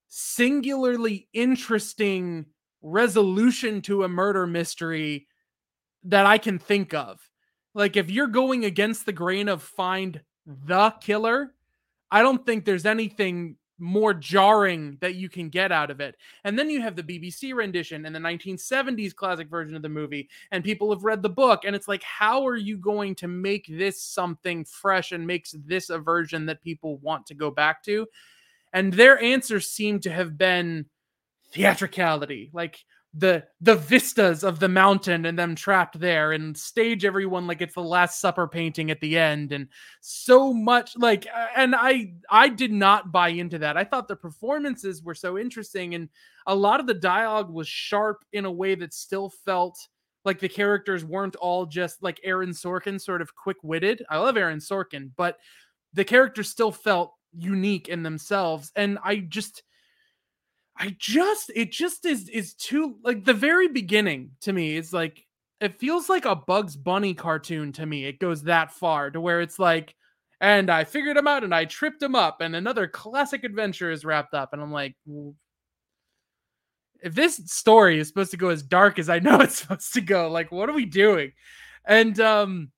singularly 0.09 1.29
interesting 1.33 2.47
resolution 2.81 3.83
to 3.83 4.05
a 4.05 4.09
murder 4.09 4.47
mystery 4.47 5.27
that 6.05 6.27
I 6.27 6.39
can 6.39 6.59
think 6.59 6.95
of. 6.95 7.21
Like 7.75 7.97
if 7.97 8.11
you're 8.11 8.29
going 8.29 8.65
against 8.65 9.05
the 9.05 9.13
grain 9.13 9.49
of 9.49 9.63
find 9.63 10.21
the 10.47 10.95
killer, 11.01 11.55
I 12.11 12.23
don't 12.23 12.45
think 12.45 12.65
there's 12.65 12.87
anything 12.87 13.57
more 13.79 14.15
jarring 14.15 14.97
that 15.01 15.17
you 15.17 15.29
can 15.29 15.49
get 15.49 15.73
out 15.73 15.91
of 15.91 16.01
it. 16.01 16.17
And 16.45 16.59
then 16.59 16.71
you 16.71 16.81
have 16.81 16.95
the 16.95 17.03
BBC 17.03 17.55
rendition 17.55 18.07
and 18.07 18.15
the 18.15 18.21
1970s 18.21 19.15
classic 19.15 19.49
version 19.49 19.75
of 19.75 19.83
the 19.83 19.89
movie, 19.89 20.29
and 20.53 20.63
people 20.63 20.91
have 20.93 21.05
read 21.05 21.23
the 21.23 21.29
book. 21.29 21.65
And 21.65 21.75
it's 21.75 21.89
like, 21.89 22.03
how 22.03 22.47
are 22.47 22.57
you 22.57 22.77
going 22.77 23.15
to 23.17 23.29
make 23.29 23.67
this 23.69 24.01
something 24.01 24.65
fresh 24.65 25.13
and 25.13 25.27
makes 25.27 25.55
this 25.67 25.91
a 25.91 25.99
version 25.99 26.47
that 26.47 26.63
people 26.63 26.99
want 26.99 27.27
to 27.27 27.35
go 27.35 27.51
back 27.51 27.83
to? 27.85 28.07
And 28.73 28.93
their 28.93 29.21
answers 29.21 29.69
seem 29.69 30.01
to 30.01 30.11
have 30.11 30.39
been 30.39 30.87
theatricality, 31.51 32.51
like 32.53 32.85
the 33.17 33.45
the 33.61 33.77
vistas 33.77 34.43
of 34.43 34.59
the 34.59 34.69
mountain 34.69 35.25
and 35.27 35.39
them 35.39 35.55
trapped 35.55 36.01
there 36.01 36.33
and 36.33 36.57
stage 36.59 37.05
everyone 37.05 37.47
like 37.47 37.63
it's 37.63 37.75
the 37.75 37.81
last 37.81 38.21
supper 38.21 38.49
painting 38.49 38.91
at 38.91 39.01
the 39.01 39.17
end 39.17 39.53
and 39.53 39.69
so 40.01 40.53
much 40.53 40.97
like 40.97 41.27
and 41.57 41.77
i 41.77 42.13
i 42.29 42.49
did 42.49 42.73
not 42.73 43.13
buy 43.13 43.29
into 43.29 43.59
that. 43.59 43.77
I 43.77 43.85
thought 43.85 44.09
the 44.09 44.17
performances 44.17 45.03
were 45.03 45.15
so 45.15 45.39
interesting 45.39 45.95
and 45.95 46.09
a 46.47 46.55
lot 46.55 46.81
of 46.81 46.87
the 46.87 46.95
dialogue 46.95 47.51
was 47.51 47.69
sharp 47.69 48.25
in 48.33 48.47
a 48.47 48.53
way 48.53 48.75
that 48.75 48.93
still 48.93 49.31
felt 49.31 49.79
like 50.25 50.41
the 50.41 50.49
characters 50.49 51.05
weren't 51.05 51.37
all 51.37 51.67
just 51.67 52.03
like 52.03 52.21
aaron 52.25 52.51
sorkin 52.51 53.01
sort 53.01 53.23
of 53.23 53.35
quick-witted. 53.37 54.05
I 54.11 54.19
love 54.19 54.37
aaron 54.37 54.59
sorkin 54.59 55.11
but 55.17 55.39
the 55.93 56.05
characters 56.05 56.51
still 56.51 56.73
felt 56.73 57.15
unique 57.37 57.89
in 57.89 58.03
themselves 58.03 58.73
and 58.75 58.99
i 59.05 59.17
just 59.17 59.63
I 60.77 60.97
just 60.99 61.53
it 61.55 61.71
just 61.73 62.05
is 62.05 62.29
is 62.29 62.55
too 62.55 62.97
like 63.05 63.25
the 63.25 63.35
very 63.35 63.69
beginning 63.69 64.33
to 64.43 64.53
me 64.53 64.77
is 64.77 64.93
like 64.93 65.25
it 65.61 65.79
feels 65.79 66.09
like 66.09 66.25
a 66.25 66.35
Bugs 66.35 66.77
Bunny 66.77 67.15
cartoon 67.15 67.73
to 67.73 67.87
me. 67.87 68.05
It 68.05 68.19
goes 68.19 68.43
that 68.43 68.73
far 68.73 69.11
to 69.11 69.21
where 69.21 69.41
it's 69.41 69.59
like 69.59 69.95
and 70.41 70.71
I 70.71 70.85
figured 70.85 71.17
him 71.17 71.29
out 71.29 71.45
and 71.45 71.55
I 71.55 71.65
tripped 71.65 72.03
him 72.03 72.15
up 72.15 72.41
and 72.41 72.57
another 72.57 72.89
classic 72.89 73.45
adventure 73.45 73.91
is 73.91 74.05
wrapped 74.05 74.35
up 74.35 74.53
and 74.53 74.61
I'm 74.61 74.73
like 74.73 74.97
if 77.03 77.15
this 77.15 77.37
story 77.47 77.99
is 77.99 78.09
supposed 78.09 78.31
to 78.33 78.37
go 78.37 78.49
as 78.49 78.63
dark 78.63 78.99
as 78.99 79.09
I 79.09 79.19
know 79.21 79.41
it's 79.41 79.57
supposed 79.57 79.95
to 79.95 80.01
go, 80.01 80.31
like 80.31 80.51
what 80.51 80.69
are 80.69 80.75
we 80.75 80.87
doing? 80.87 81.33
And 81.87 82.19
um 82.21 82.73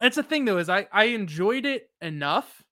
that's 0.00 0.16
the 0.16 0.22
thing 0.22 0.44
though 0.44 0.58
is 0.58 0.68
I 0.68 0.86
I 0.92 1.04
enjoyed 1.04 1.64
it 1.64 1.88
enough 2.02 2.62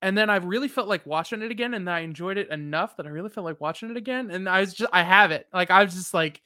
and 0.00 0.16
then 0.16 0.30
I 0.30 0.36
really 0.36 0.68
felt 0.68 0.88
like 0.88 1.04
watching 1.06 1.42
it 1.42 1.50
again, 1.50 1.74
and 1.74 1.90
I 1.90 2.00
enjoyed 2.00 2.38
it 2.38 2.50
enough 2.50 2.96
that 2.96 3.06
I 3.06 3.10
really 3.10 3.30
felt 3.30 3.44
like 3.44 3.60
watching 3.60 3.90
it 3.90 3.96
again. 3.96 4.30
And 4.30 4.48
I 4.48 4.60
was 4.60 4.74
just, 4.74 4.90
I 4.92 5.02
have 5.02 5.32
it. 5.32 5.46
Like 5.52 5.70
I 5.70 5.82
was 5.82 5.94
just 5.94 6.14
like, 6.14 6.40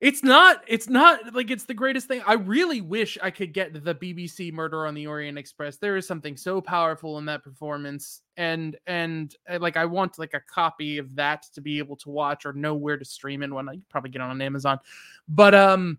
it's 0.00 0.24
not, 0.24 0.64
it's 0.66 0.88
not 0.88 1.34
like 1.34 1.50
it's 1.50 1.64
the 1.64 1.74
greatest 1.74 2.08
thing. 2.08 2.22
I 2.26 2.32
really 2.32 2.80
wish 2.80 3.18
I 3.22 3.30
could 3.30 3.52
get 3.52 3.84
the 3.84 3.94
BBC 3.94 4.52
Murder 4.52 4.86
on 4.86 4.94
the 4.94 5.06
Orient 5.06 5.38
Express. 5.38 5.76
There 5.76 5.96
is 5.96 6.08
something 6.08 6.36
so 6.36 6.60
powerful 6.60 7.18
in 7.18 7.26
that 7.26 7.44
performance, 7.44 8.22
and 8.36 8.76
and 8.86 9.32
uh, 9.48 9.58
like 9.60 9.76
I 9.76 9.84
want 9.84 10.18
like 10.18 10.34
a 10.34 10.40
copy 10.40 10.98
of 10.98 11.14
that 11.16 11.44
to 11.54 11.60
be 11.60 11.78
able 11.78 11.96
to 11.96 12.08
watch 12.08 12.46
or 12.46 12.54
know 12.54 12.74
where 12.74 12.96
to 12.96 13.04
stream 13.04 13.42
it 13.42 13.52
when 13.52 13.68
I 13.68 13.78
probably 13.90 14.10
get 14.10 14.22
on 14.22 14.40
Amazon. 14.40 14.80
But 15.28 15.54
um, 15.54 15.98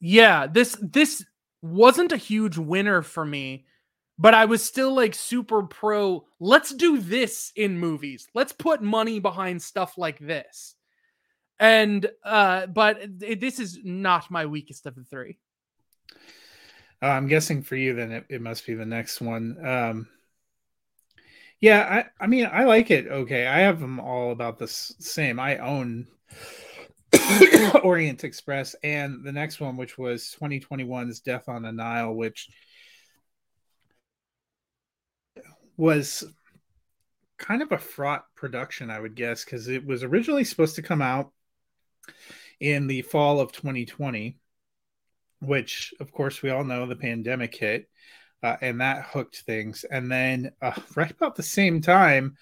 yeah, 0.00 0.46
this 0.46 0.76
this 0.80 1.24
wasn't 1.60 2.12
a 2.12 2.16
huge 2.16 2.58
winner 2.58 3.02
for 3.02 3.24
me 3.24 3.66
but 4.18 4.34
I 4.34 4.44
was 4.44 4.64
still 4.64 4.94
like 4.94 5.14
super 5.14 5.62
pro. 5.62 6.24
Let's 6.40 6.74
do 6.74 6.98
this 6.98 7.52
in 7.56 7.78
movies. 7.78 8.28
Let's 8.34 8.52
put 8.52 8.82
money 8.82 9.18
behind 9.20 9.62
stuff 9.62 9.98
like 9.98 10.18
this. 10.18 10.74
And 11.58 12.08
uh 12.24 12.66
but 12.66 13.00
it, 13.20 13.40
this 13.40 13.60
is 13.60 13.78
not 13.84 14.30
my 14.30 14.46
weakest 14.46 14.86
of 14.86 14.94
the 14.94 15.04
three. 15.04 15.38
Uh, 17.02 17.08
I'm 17.08 17.26
guessing 17.26 17.62
for 17.62 17.76
you, 17.76 17.94
then 17.94 18.12
it, 18.12 18.24
it 18.28 18.40
must 18.40 18.66
be 18.66 18.74
the 18.74 18.86
next 18.86 19.20
one. 19.20 19.58
Um, 19.66 20.08
yeah, 21.60 22.04
I, 22.20 22.24
I 22.24 22.26
mean, 22.26 22.48
I 22.50 22.64
like 22.64 22.90
it. 22.90 23.06
Okay, 23.06 23.46
I 23.46 23.58
have 23.60 23.78
them 23.78 24.00
all 24.00 24.32
about 24.32 24.58
the 24.58 24.64
s- 24.64 24.94
same. 25.00 25.38
I 25.38 25.58
own 25.58 26.06
Orient 27.82 28.24
Express 28.24 28.74
and 28.82 29.24
the 29.24 29.32
next 29.32 29.60
one, 29.60 29.76
which 29.76 29.98
was 29.98 30.34
2021's 30.40 31.20
Death 31.20 31.48
on 31.48 31.62
the 31.62 31.72
Nile, 31.72 32.14
which 32.14 32.48
was 35.76 36.24
kind 37.38 37.62
of 37.62 37.72
a 37.72 37.78
fraught 37.78 38.24
production, 38.34 38.90
I 38.90 39.00
would 39.00 39.14
guess, 39.14 39.44
because 39.44 39.68
it 39.68 39.84
was 39.84 40.02
originally 40.02 40.44
supposed 40.44 40.76
to 40.76 40.82
come 40.82 41.02
out 41.02 41.32
in 42.60 42.86
the 42.86 43.02
fall 43.02 43.40
of 43.40 43.52
2020, 43.52 44.38
which, 45.40 45.92
of 46.00 46.12
course, 46.12 46.42
we 46.42 46.50
all 46.50 46.64
know 46.64 46.86
the 46.86 46.96
pandemic 46.96 47.54
hit, 47.54 47.88
uh, 48.42 48.56
and 48.60 48.80
that 48.80 49.04
hooked 49.04 49.42
things. 49.42 49.84
And 49.84 50.10
then, 50.10 50.52
uh, 50.62 50.72
right 50.94 51.10
about 51.10 51.34
the 51.34 51.42
same 51.42 51.80
time, 51.80 52.36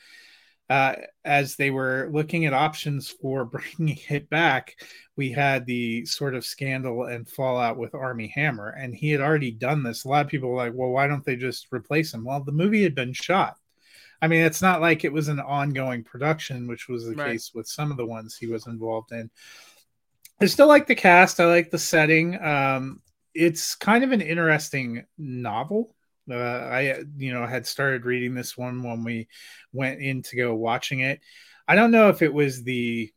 uh, 0.72 0.94
as 1.22 1.56
they 1.56 1.70
were 1.70 2.08
looking 2.10 2.46
at 2.46 2.54
options 2.54 3.08
for 3.10 3.44
bringing 3.78 3.98
it 4.08 4.30
back, 4.30 4.74
we 5.16 5.30
had 5.30 5.66
the 5.66 6.06
sort 6.06 6.34
of 6.34 6.46
scandal 6.46 7.04
and 7.04 7.28
fallout 7.28 7.76
with 7.76 7.94
Armie 7.94 8.32
Hammer, 8.34 8.70
and 8.70 8.94
he 8.94 9.10
had 9.10 9.20
already 9.20 9.50
done 9.50 9.82
this. 9.82 10.04
A 10.04 10.08
lot 10.08 10.24
of 10.24 10.30
people 10.30 10.48
were 10.48 10.56
like, 10.56 10.72
"Well, 10.74 10.88
why 10.88 11.06
don't 11.08 11.24
they 11.26 11.36
just 11.36 11.66
replace 11.72 12.14
him?" 12.14 12.24
Well, 12.24 12.42
the 12.42 12.52
movie 12.52 12.82
had 12.82 12.94
been 12.94 13.12
shot. 13.12 13.56
I 14.22 14.28
mean, 14.28 14.44
it's 14.44 14.62
not 14.62 14.80
like 14.80 15.04
it 15.04 15.12
was 15.12 15.28
an 15.28 15.40
ongoing 15.40 16.04
production, 16.04 16.66
which 16.68 16.88
was 16.88 17.04
the 17.04 17.16
Right. 17.16 17.32
case 17.32 17.52
with 17.54 17.66
some 17.66 17.90
of 17.90 17.98
the 17.98 18.06
ones 18.06 18.36
he 18.36 18.46
was 18.46 18.66
involved 18.66 19.12
in. 19.12 19.30
I 20.40 20.46
still 20.46 20.68
like 20.68 20.86
the 20.86 20.94
cast. 20.94 21.38
I 21.38 21.46
like 21.46 21.70
the 21.70 21.78
setting. 21.78 22.42
Um, 22.42 23.02
it's 23.34 23.74
kind 23.74 24.04
of 24.04 24.12
an 24.12 24.22
interesting 24.22 25.04
novel. 25.18 25.94
Uh, 26.30 26.34
I, 26.34 27.02
you 27.16 27.32
know, 27.32 27.46
had 27.46 27.66
started 27.66 28.04
reading 28.04 28.34
this 28.34 28.56
one 28.56 28.82
when 28.82 29.04
we 29.04 29.28
went 29.72 30.00
in 30.00 30.22
to 30.22 30.36
go 30.36 30.54
watching 30.54 31.00
it. 31.00 31.20
I 31.66 31.74
don't 31.74 31.90
know 31.90 32.08
if 32.08 32.22
it 32.22 32.32
was 32.32 32.62
the 32.62 33.12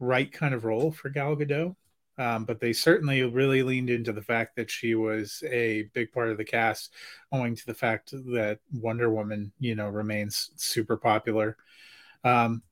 right 0.00 0.30
kind 0.30 0.54
of 0.54 0.64
role 0.64 0.90
for 0.90 1.08
Gal 1.08 1.36
Gadot, 1.36 1.74
um, 2.18 2.44
but 2.44 2.60
they 2.60 2.72
certainly 2.72 3.22
really 3.22 3.62
leaned 3.62 3.90
into 3.90 4.12
the 4.12 4.22
fact 4.22 4.56
that 4.56 4.70
she 4.70 4.94
was 4.94 5.42
a 5.48 5.88
big 5.94 6.12
part 6.12 6.28
of 6.30 6.36
the 6.36 6.44
cast, 6.44 6.92
owing 7.32 7.54
to 7.56 7.66
the 7.66 7.74
fact 7.74 8.10
that 8.10 8.58
Wonder 8.72 9.10
Woman, 9.10 9.52
you 9.58 9.74
know, 9.74 9.88
remains 9.88 10.50
super 10.56 10.96
popular. 10.96 11.56
Um, 12.24 12.62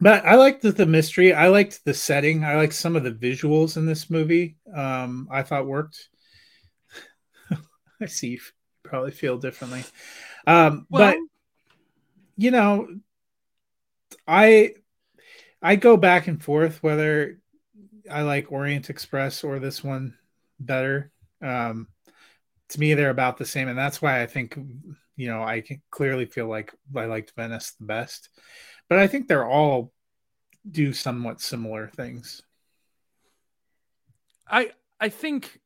but 0.00 0.24
I 0.24 0.34
liked 0.36 0.62
the, 0.62 0.72
the 0.72 0.86
mystery. 0.86 1.32
I 1.32 1.48
liked 1.48 1.84
the 1.84 1.94
setting. 1.94 2.44
I 2.44 2.56
liked 2.56 2.74
some 2.74 2.96
of 2.96 3.04
the 3.04 3.12
visuals 3.12 3.76
in 3.76 3.86
this 3.86 4.10
movie. 4.10 4.56
Um, 4.74 5.28
I 5.30 5.42
thought 5.42 5.66
worked. 5.66 6.08
I 8.04 8.06
see 8.06 8.28
you 8.28 8.40
probably 8.82 9.12
feel 9.12 9.38
differently. 9.38 9.82
Um, 10.46 10.86
Well, 10.90 11.12
but 11.12 11.18
you 12.36 12.50
know, 12.50 12.86
I 14.28 14.74
I 15.62 15.76
go 15.76 15.96
back 15.96 16.26
and 16.26 16.42
forth 16.42 16.82
whether 16.82 17.40
I 18.10 18.22
like 18.22 18.52
Orient 18.52 18.90
Express 18.90 19.42
or 19.42 19.58
this 19.58 19.82
one 19.82 20.18
better. 20.60 21.10
Um, 21.40 21.88
to 22.68 22.80
me, 22.80 22.92
they're 22.92 23.08
about 23.08 23.38
the 23.38 23.46
same, 23.46 23.68
and 23.68 23.78
that's 23.78 24.02
why 24.02 24.22
I 24.22 24.26
think 24.26 24.58
you 25.16 25.28
know 25.28 25.42
I 25.42 25.62
can 25.62 25.80
clearly 25.90 26.26
feel 26.26 26.46
like 26.46 26.74
I 26.94 27.06
liked 27.06 27.32
Venice 27.36 27.72
the 27.80 27.86
best. 27.86 28.28
But 28.90 28.98
I 28.98 29.06
think 29.06 29.28
they're 29.28 29.48
all 29.48 29.92
do 30.70 30.92
somewhat 30.92 31.40
similar 31.40 31.88
things. 31.88 32.42
I 34.46 34.72
I 35.00 35.08
think 35.08 35.60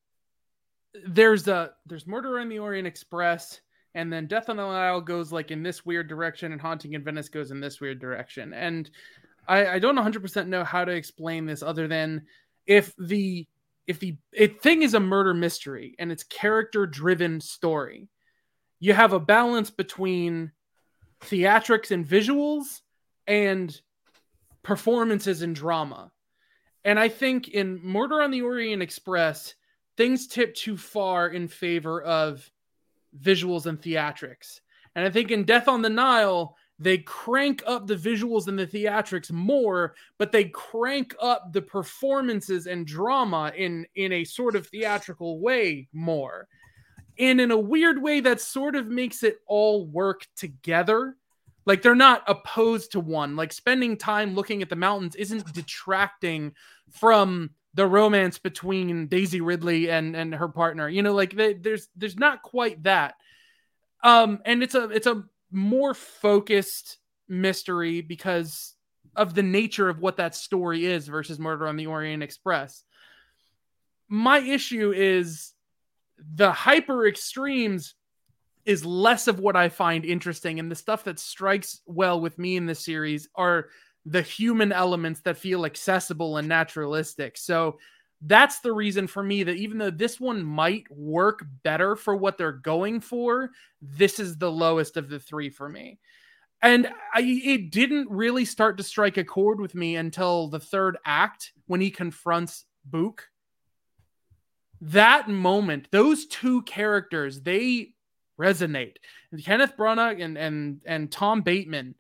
there's 1.07 1.49
a 1.49 1.73
there's 1.87 2.07
Murder 2.07 2.39
on 2.39 2.49
the 2.49 2.59
Orient 2.59 2.87
Express, 2.87 3.61
and 3.95 4.13
then 4.13 4.27
Death 4.27 4.49
on 4.49 4.57
the 4.57 4.67
Nile 4.67 5.01
goes 5.01 5.33
like 5.33 5.51
in 5.51 5.63
this 5.63 5.85
weird 5.85 6.09
direction, 6.09 6.53
and 6.53 6.61
Haunting 6.61 6.95
in 6.95 7.05
Venice 7.05 7.29
goes 7.29 7.51
in 7.51 7.61
this 7.61 7.81
weird 7.81 8.01
direction. 8.01 8.53
And 8.53 8.91
I, 9.47 9.67
I 9.67 9.79
don't 9.79 9.97
100 9.97 10.21
percent 10.21 10.49
know 10.49 10.65
how 10.65 10.85
to 10.85 10.93
explain 10.93 11.47
this 11.47 11.63
other 11.63 11.89
than 11.89 12.23
if 12.67 12.95
the 12.97 13.47
if 13.87 13.99
the 13.99 14.17
if 14.33 14.61
thing 14.61 14.83
is 14.83 14.95
a 14.95 15.01
murder 15.01 15.35
mystery 15.35 15.95
and 15.99 16.13
it's 16.13 16.25
character 16.25 16.87
driven 16.87 17.41
story, 17.41 18.09
you 18.79 18.93
have 18.93 19.13
a 19.13 19.21
balance 19.21 19.71
between 19.71 20.53
theatrics 21.23 21.91
and 21.91 22.07
visuals 22.07 22.81
and 23.27 23.81
performances 24.63 25.43
and 25.43 25.57
drama. 25.57 26.13
And 26.85 26.99
I 26.99 27.09
think 27.09 27.49
in 27.49 27.81
Murder 27.83 28.23
on 28.23 28.31
the 28.31 28.43
Orient 28.43 28.83
Express, 28.83 29.55
things 29.99 30.29
tip 30.29 30.55
too 30.55 30.77
far 30.77 31.29
in 31.29 31.49
favor 31.49 32.01
of 32.03 32.49
visuals 33.21 33.67
and 33.67 33.83
theatrics. 33.83 34.61
And 34.95 35.05
I 35.05 35.11
think 35.11 35.33
in 35.33 35.43
Death 35.43 35.67
on 35.67 35.83
the 35.83 35.91
Nile, 35.91 36.57
they 36.79 36.99
crank 36.99 37.65
up 37.67 37.89
the 37.89 37.97
visuals 37.97 38.47
and 38.47 38.57
the 38.57 38.67
theatrics 38.67 39.33
more, 39.33 39.97
but 40.17 40.31
they 40.31 40.45
crank 40.45 41.17
up 41.21 41.53
the 41.53 41.61
performances 41.61 42.69
and 42.69 42.87
drama 42.87 43.53
in 43.57 43.87
in 43.97 44.13
a 44.13 44.23
sort 44.23 44.55
of 44.55 44.69
theatrical 44.69 45.41
way 45.41 45.89
more. 45.93 46.47
And 47.19 47.41
in 47.41 47.51
a 47.51 47.59
weird 47.59 48.01
way 48.01 48.21
that 48.21 48.41
sort 48.41 48.77
of 48.77 48.87
makes 48.87 49.25
it 49.25 49.41
all 49.47 49.85
work 49.85 50.29
together. 50.37 51.17
Like 51.67 51.83
they're 51.83 51.97
not 51.97 52.23
opposed 52.29 52.93
to 52.93 53.01
one. 53.01 53.35
Like 53.35 53.53
spending 53.53 53.97
time 53.97 54.35
looking 54.35 54.63
at 54.63 54.71
the 54.71 54.77
mountains 54.77 55.17
isn't 55.17 55.53
detracting 55.53 56.55
from 56.89 57.51
the 57.79 57.87
romance 57.87 58.39
between 58.39 59.07
Daisy 59.07 59.41
Ridley 59.41 59.89
and 59.89 60.17
and 60.17 60.35
her 60.35 60.49
partner. 60.49 60.89
You 60.89 61.03
know, 61.03 61.15
like 61.15 61.37
they, 61.37 61.53
there's 61.55 61.87
there's 61.95 62.17
not 62.17 62.43
quite 62.43 62.83
that. 62.83 63.15
Um, 64.03 64.41
and 64.45 64.65
it's 64.65 64.75
a 64.75 64.91
it's 64.91 65.07
a 65.07 65.23
more 65.53 65.95
focused 65.95 66.99
mystery 67.29 68.01
because 68.01 68.75
of 69.15 69.33
the 69.33 69.45
nature 69.45 69.89
of 69.89 70.01
what 70.01 70.17
that 70.17 70.35
story 70.35 70.87
is 70.87 71.07
versus 71.07 71.39
Murder 71.39 71.69
on 71.69 71.77
the 71.77 71.87
Orient 71.87 72.25
Express. 72.25 72.83
My 74.09 74.41
issue 74.41 74.93
is 74.93 75.53
the 76.35 76.51
hyper 76.51 77.07
extremes 77.07 77.95
is 78.65 78.85
less 78.85 79.29
of 79.29 79.39
what 79.39 79.55
I 79.55 79.69
find 79.69 80.05
interesting, 80.05 80.59
and 80.59 80.69
the 80.69 80.75
stuff 80.75 81.05
that 81.05 81.21
strikes 81.21 81.81
well 81.87 82.21
with 82.21 82.41
me 82.41 82.57
in 82.57 82.67
this 82.67 82.85
series 82.85 83.29
are 83.37 83.69
the 84.11 84.23
human 84.23 84.73
elements 84.73 85.21
that 85.21 85.37
feel 85.37 85.67
accessible 85.67 86.39
and 86.39 86.49
naturalistic. 86.49 87.37
So 87.37 87.79
that's 88.23 88.61
the 88.61 88.73
reason 88.73 89.07
for 89.07 89.23
me 89.23 89.43
that 89.45 89.57
even 89.57 89.79
though 89.79 89.91
this 89.91 90.19
one 90.19 90.43
might 90.43 90.91
work 90.91 91.45
better 91.63 91.95
for 91.95 92.17
what 92.17 92.39
they're 92.39 92.53
going 92.53 93.01
for, 93.01 93.51
this 93.83 94.19
is 94.19 94.37
the 94.37 94.51
lowest 94.51 94.97
of 94.97 95.09
the 95.09 95.21
three 95.21 95.51
for 95.51 95.69
me. 95.69 95.99
And 96.63 96.89
I, 97.15 97.21
it 97.21 97.71
didn't 97.71 98.11
really 98.11 98.45
start 98.45 98.79
to 98.79 98.83
strike 98.83 99.17
a 99.19 99.25
chord 99.25 99.61
with 99.61 99.75
me 99.75 99.97
until 99.97 100.49
the 100.49 100.59
third 100.59 100.97
act 101.05 101.53
when 101.67 101.81
he 101.81 101.91
confronts 101.91 102.65
Bouc. 102.89 103.21
That 104.81 105.29
moment, 105.29 105.89
those 105.93 106.27
two 106.27 106.63
characters, 106.63 107.43
they 107.43 107.95
resonate. 108.41 108.97
Kenneth 109.45 109.77
Branagh 109.77 110.25
and 110.25 110.39
and 110.39 110.81
and 110.87 111.11
Tom 111.11 111.43
Bateman 111.43 111.95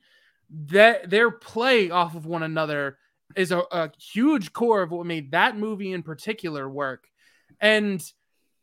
that 0.50 1.10
their 1.10 1.30
play 1.30 1.90
off 1.90 2.14
of 2.14 2.26
one 2.26 2.42
another 2.42 2.98
is 3.36 3.52
a, 3.52 3.58
a 3.70 3.90
huge 3.98 4.52
core 4.52 4.82
of 4.82 4.90
what 4.90 5.06
made 5.06 5.32
that 5.32 5.56
movie 5.56 5.92
in 5.92 6.02
particular 6.02 6.68
work. 6.68 7.06
And 7.60 8.02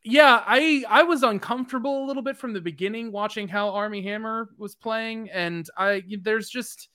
yeah, 0.04 0.44
I 0.46 0.84
I 0.88 1.04
was 1.04 1.24
uncomfortable 1.24 2.04
a 2.04 2.08
little 2.08 2.24
bit 2.24 2.38
from 2.38 2.54
the 2.54 2.62
beginning 2.62 3.12
watching 3.12 3.48
how 3.48 3.70
Armie 3.70 4.04
Hammer 4.04 4.50
was 4.58 4.76
playing, 4.76 5.30
and 5.32 5.68
I 5.78 6.04
there's 6.22 6.50
just 6.50 6.90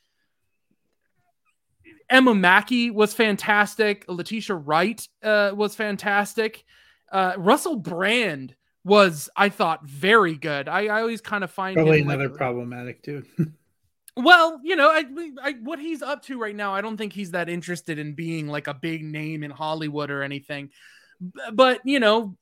Emma 2.08 2.34
Mackey 2.34 2.90
was 2.90 3.14
fantastic. 3.14 4.04
Letitia 4.08 4.56
Wright 4.56 5.06
uh, 5.22 5.52
was 5.54 5.74
fantastic. 5.74 6.64
Uh, 7.10 7.34
Russell 7.36 7.76
Brand 7.76 8.54
was, 8.84 9.28
I 9.36 9.48
thought, 9.48 9.84
very 9.84 10.36
good. 10.36 10.68
I, 10.68 10.86
I 10.86 11.00
always 11.00 11.20
kind 11.20 11.44
of 11.44 11.50
find 11.50 11.76
probably 11.76 12.00
another 12.00 12.28
like, 12.28 12.36
problematic 12.36 13.02
dude. 13.02 13.26
Well, 14.22 14.60
you 14.62 14.76
know, 14.76 14.90
I, 14.90 15.04
I, 15.42 15.52
what 15.62 15.78
he's 15.78 16.02
up 16.02 16.22
to 16.24 16.38
right 16.38 16.54
now, 16.54 16.74
I 16.74 16.80
don't 16.80 16.96
think 16.96 17.12
he's 17.12 17.30
that 17.30 17.48
interested 17.48 17.98
in 17.98 18.14
being 18.14 18.48
like 18.48 18.66
a 18.66 18.74
big 18.74 19.02
name 19.02 19.42
in 19.42 19.50
Hollywood 19.50 20.10
or 20.10 20.22
anything. 20.22 20.70
But 21.52 21.80
you 21.84 22.00
know, 22.00 22.36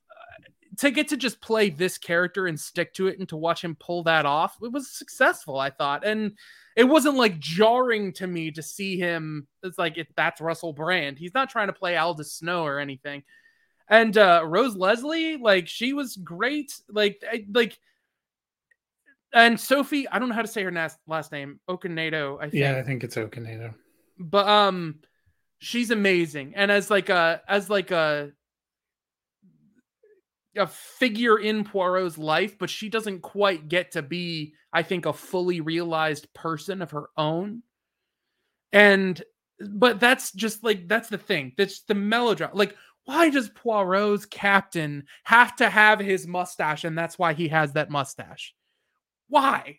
to 0.77 0.91
get 0.91 1.09
to 1.09 1.17
just 1.17 1.41
play 1.41 1.69
this 1.69 1.97
character 1.97 2.47
and 2.47 2.59
stick 2.59 2.93
to 2.95 3.07
it, 3.07 3.19
and 3.19 3.27
to 3.29 3.37
watch 3.37 3.63
him 3.63 3.75
pull 3.75 4.03
that 4.03 4.25
off, 4.25 4.57
it 4.61 4.71
was 4.71 4.91
successful. 4.91 5.59
I 5.59 5.69
thought, 5.69 6.05
and 6.05 6.33
it 6.75 6.85
wasn't 6.85 7.17
like 7.17 7.39
jarring 7.39 8.13
to 8.13 8.27
me 8.27 8.51
to 8.51 8.63
see 8.63 8.97
him. 8.97 9.47
It's 9.63 9.77
like 9.77 9.97
it, 9.97 10.07
that's 10.15 10.41
Russell 10.41 10.73
Brand. 10.73 11.17
He's 11.17 11.33
not 11.33 11.49
trying 11.49 11.67
to 11.67 11.73
play 11.73 11.97
Aldous 11.97 12.33
Snow 12.33 12.63
or 12.63 12.79
anything. 12.79 13.23
And 13.89 14.17
uh, 14.17 14.43
Rose 14.45 14.75
Leslie, 14.75 15.37
like 15.37 15.67
she 15.67 15.93
was 15.93 16.15
great. 16.15 16.73
Like, 16.89 17.23
I, 17.29 17.45
like 17.53 17.77
and 19.33 19.59
Sophie, 19.59 20.07
I 20.07 20.19
don't 20.19 20.29
know 20.29 20.35
how 20.35 20.41
to 20.41 20.47
say 20.47 20.63
her 20.63 20.71
last 20.71 20.97
last 21.07 21.31
name, 21.31 21.59
Okonedo. 21.69 22.37
I 22.39 22.43
think. 22.43 22.55
Yeah, 22.55 22.77
I 22.77 22.83
think 22.83 23.03
it's 23.03 23.15
Okonedo. 23.15 23.73
But 24.17 24.47
um, 24.47 24.99
she's 25.59 25.91
amazing, 25.91 26.53
and 26.55 26.71
as 26.71 26.89
like 26.89 27.09
a 27.09 27.41
as 27.47 27.69
like 27.69 27.91
a 27.91 28.31
a 30.57 30.67
figure 30.67 31.37
in 31.37 31.63
Poirot's 31.63 32.17
life, 32.17 32.57
but 32.57 32.69
she 32.69 32.89
doesn't 32.89 33.21
quite 33.21 33.69
get 33.69 33.91
to 33.91 34.01
be, 34.01 34.53
I 34.73 34.83
think, 34.83 35.05
a 35.05 35.13
fully 35.13 35.61
realized 35.61 36.33
person 36.33 36.81
of 36.81 36.91
her 36.91 37.09
own. 37.15 37.63
And 38.71 39.21
but 39.59 39.99
that's 39.99 40.31
just 40.31 40.63
like 40.63 40.87
that's 40.87 41.09
the 41.09 41.17
thing. 41.17 41.53
That's 41.57 41.81
the 41.83 41.95
melodrama. 41.95 42.55
Like, 42.55 42.75
why 43.05 43.29
does 43.29 43.49
Poirot's 43.49 44.25
captain 44.25 45.05
have 45.23 45.55
to 45.57 45.69
have 45.69 45.99
his 45.99 46.27
mustache, 46.27 46.83
and 46.83 46.97
that's 46.97 47.19
why 47.19 47.33
he 47.33 47.47
has 47.49 47.73
that 47.73 47.89
mustache? 47.89 48.53
Why? 49.29 49.77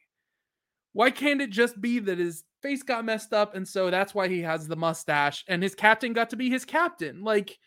Why 0.92 1.10
can't 1.10 1.42
it 1.42 1.50
just 1.50 1.80
be 1.80 1.98
that 2.00 2.18
his 2.18 2.42
face 2.62 2.82
got 2.82 3.04
messed 3.04 3.32
up 3.32 3.54
and 3.54 3.66
so 3.66 3.90
that's 3.90 4.14
why 4.14 4.28
he 4.28 4.40
has 4.42 4.66
the 4.66 4.76
mustache 4.76 5.44
and 5.48 5.62
his 5.62 5.74
captain 5.74 6.12
got 6.12 6.30
to 6.30 6.36
be 6.36 6.50
his 6.50 6.64
captain? 6.64 7.22
Like 7.22 7.58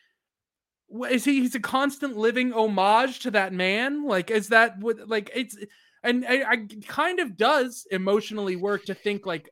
is 1.09 1.25
he 1.25 1.41
he's 1.41 1.55
a 1.55 1.59
constant 1.59 2.17
living 2.17 2.53
homage 2.53 3.19
to 3.19 3.31
that 3.31 3.53
man? 3.53 4.05
Like 4.05 4.29
is 4.31 4.49
that 4.49 4.79
what 4.79 5.07
like 5.07 5.31
it's 5.33 5.57
and 6.03 6.25
I, 6.27 6.43
I 6.43 6.67
kind 6.87 7.19
of 7.19 7.37
does 7.37 7.87
emotionally 7.91 8.55
work 8.55 8.85
to 8.85 8.93
think 8.93 9.25
like 9.25 9.49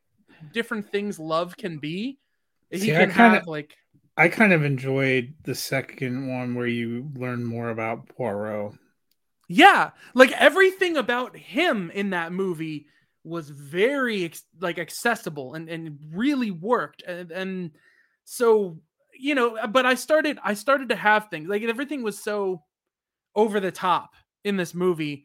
different 0.52 0.90
things 0.90 1.18
love 1.18 1.56
can 1.56 1.78
be. 1.78 2.18
He 2.70 2.78
See, 2.78 2.86
can 2.88 3.10
kinda, 3.10 3.14
have 3.14 3.46
like 3.46 3.74
I 4.16 4.28
kind 4.28 4.52
of 4.52 4.64
enjoyed 4.64 5.34
the 5.44 5.54
second 5.54 6.28
one 6.28 6.54
where 6.54 6.66
you 6.66 7.10
learn 7.14 7.44
more 7.44 7.70
about 7.70 8.08
Poirot 8.08 8.74
yeah, 9.52 9.90
like 10.14 10.32
everything 10.32 10.96
about 10.96 11.36
him 11.36 11.90
in 11.90 12.10
that 12.10 12.32
movie 12.32 12.86
was 13.24 13.50
very 13.50 14.32
like 14.60 14.78
accessible 14.78 15.54
and 15.54 15.68
and 15.68 15.98
really 16.12 16.50
worked 16.50 17.02
and, 17.02 17.30
and 17.30 17.70
so 18.24 18.76
you 19.16 19.32
know 19.32 19.56
uh, 19.56 19.66
but 19.68 19.86
i 19.86 19.94
started 19.94 20.40
i 20.42 20.54
started 20.54 20.88
to 20.88 20.96
have 20.96 21.28
things 21.28 21.48
like 21.48 21.62
everything 21.62 22.02
was 22.02 22.18
so 22.18 22.64
over 23.36 23.60
the 23.60 23.70
top 23.70 24.16
in 24.42 24.56
this 24.56 24.74
movie 24.74 25.24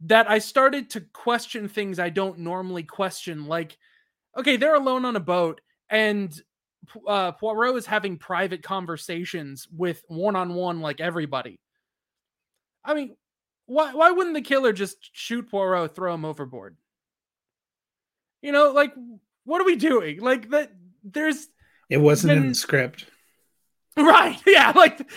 that 0.00 0.28
i 0.28 0.40
started 0.40 0.90
to 0.90 1.00
question 1.12 1.68
things 1.68 2.00
i 2.00 2.08
don't 2.08 2.40
normally 2.40 2.82
question 2.82 3.46
like 3.46 3.78
okay 4.36 4.56
they're 4.56 4.74
alone 4.74 5.04
on 5.04 5.14
a 5.14 5.20
boat 5.20 5.60
and 5.88 6.42
uh, 7.06 7.32
poirot 7.32 7.76
is 7.76 7.86
having 7.86 8.16
private 8.16 8.62
conversations 8.62 9.66
with 9.76 10.02
one-on-one 10.08 10.80
like 10.80 11.00
everybody. 11.00 11.60
I 12.84 12.94
mean 12.94 13.16
why 13.66 13.92
why 13.92 14.10
wouldn't 14.10 14.34
the 14.34 14.42
killer 14.42 14.72
just 14.72 15.10
shoot 15.12 15.50
Poirot, 15.50 15.94
throw 15.94 16.14
him 16.14 16.24
overboard? 16.24 16.76
You 18.42 18.52
know, 18.52 18.72
like 18.72 18.94
what 19.44 19.60
are 19.60 19.66
we 19.66 19.76
doing? 19.76 20.20
Like 20.20 20.50
that 20.50 20.72
there's 21.04 21.48
it 21.88 21.98
wasn't 21.98 22.32
been, 22.32 22.42
in 22.44 22.48
the 22.50 22.54
script. 22.54 23.06
Right. 23.98 24.38
Yeah, 24.46 24.72
like 24.76 25.10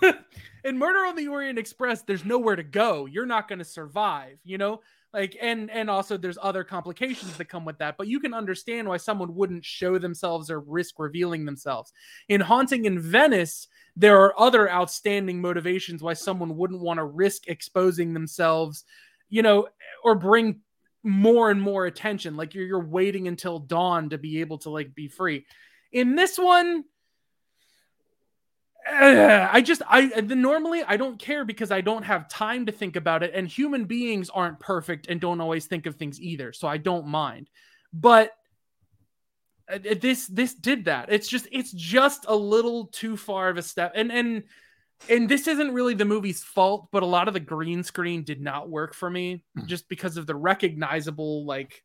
in 0.64 0.78
Murder 0.78 1.00
on 1.00 1.16
the 1.16 1.26
Orient 1.26 1.58
Express, 1.58 2.02
there's 2.02 2.24
nowhere 2.24 2.54
to 2.54 2.62
go. 2.62 3.06
You're 3.06 3.26
not 3.26 3.48
going 3.48 3.58
to 3.58 3.64
survive, 3.64 4.38
you 4.44 4.56
know? 4.56 4.82
Like 5.14 5.36
and 5.40 5.70
and 5.70 5.88
also 5.88 6.16
there's 6.16 6.38
other 6.42 6.64
complications 6.64 7.36
that 7.36 7.44
come 7.44 7.64
with 7.64 7.78
that, 7.78 7.96
but 7.96 8.08
you 8.08 8.18
can 8.18 8.34
understand 8.34 8.88
why 8.88 8.96
someone 8.96 9.32
wouldn't 9.36 9.64
show 9.64 9.96
themselves 9.96 10.50
or 10.50 10.58
risk 10.58 10.98
revealing 10.98 11.44
themselves. 11.44 11.92
In 12.28 12.40
Haunting 12.40 12.84
in 12.84 12.98
Venice, 12.98 13.68
there 13.94 14.20
are 14.20 14.38
other 14.38 14.68
outstanding 14.68 15.40
motivations 15.40 16.02
why 16.02 16.14
someone 16.14 16.56
wouldn't 16.56 16.80
want 16.80 16.98
to 16.98 17.04
risk 17.04 17.46
exposing 17.46 18.12
themselves, 18.12 18.82
you 19.28 19.42
know, 19.42 19.68
or 20.02 20.16
bring 20.16 20.62
more 21.04 21.48
and 21.48 21.62
more 21.62 21.86
attention. 21.86 22.36
Like 22.36 22.54
you're, 22.54 22.66
you're 22.66 22.84
waiting 22.84 23.28
until 23.28 23.60
dawn 23.60 24.10
to 24.10 24.18
be 24.18 24.40
able 24.40 24.58
to 24.58 24.70
like 24.70 24.96
be 24.96 25.06
free. 25.06 25.46
In 25.92 26.16
this 26.16 26.36
one, 26.36 26.82
I 28.86 29.62
just 29.62 29.82
I 29.88 30.20
the, 30.20 30.34
normally 30.34 30.82
I 30.86 30.96
don't 30.96 31.18
care 31.18 31.44
because 31.44 31.70
I 31.70 31.80
don't 31.80 32.02
have 32.02 32.28
time 32.28 32.66
to 32.66 32.72
think 32.72 32.96
about 32.96 33.22
it 33.22 33.32
and 33.34 33.48
human 33.48 33.86
beings 33.86 34.30
aren't 34.30 34.60
perfect 34.60 35.06
and 35.08 35.20
don't 35.20 35.40
always 35.40 35.66
think 35.66 35.86
of 35.86 35.96
things 35.96 36.20
either 36.20 36.52
so 36.52 36.68
I 36.68 36.76
don't 36.76 37.06
mind 37.06 37.48
but 37.92 38.32
uh, 39.72 39.78
this 40.00 40.26
this 40.26 40.54
did 40.54 40.84
that. 40.86 41.10
It's 41.10 41.28
just 41.28 41.48
it's 41.50 41.72
just 41.72 42.26
a 42.28 42.36
little 42.36 42.86
too 42.86 43.16
far 43.16 43.48
of 43.48 43.56
a 43.56 43.62
step. 43.62 43.92
And 43.94 44.12
and 44.12 44.42
and 45.08 45.28
this 45.28 45.48
isn't 45.48 45.72
really 45.72 45.94
the 45.94 46.04
movie's 46.04 46.42
fault, 46.42 46.88
but 46.92 47.02
a 47.02 47.06
lot 47.06 47.28
of 47.28 47.34
the 47.34 47.40
green 47.40 47.82
screen 47.82 48.24
did 48.24 48.40
not 48.40 48.68
work 48.68 48.94
for 48.94 49.08
me 49.08 49.42
mm. 49.58 49.66
just 49.66 49.88
because 49.88 50.16
of 50.16 50.26
the 50.26 50.34
recognizable 50.34 51.44
like 51.46 51.82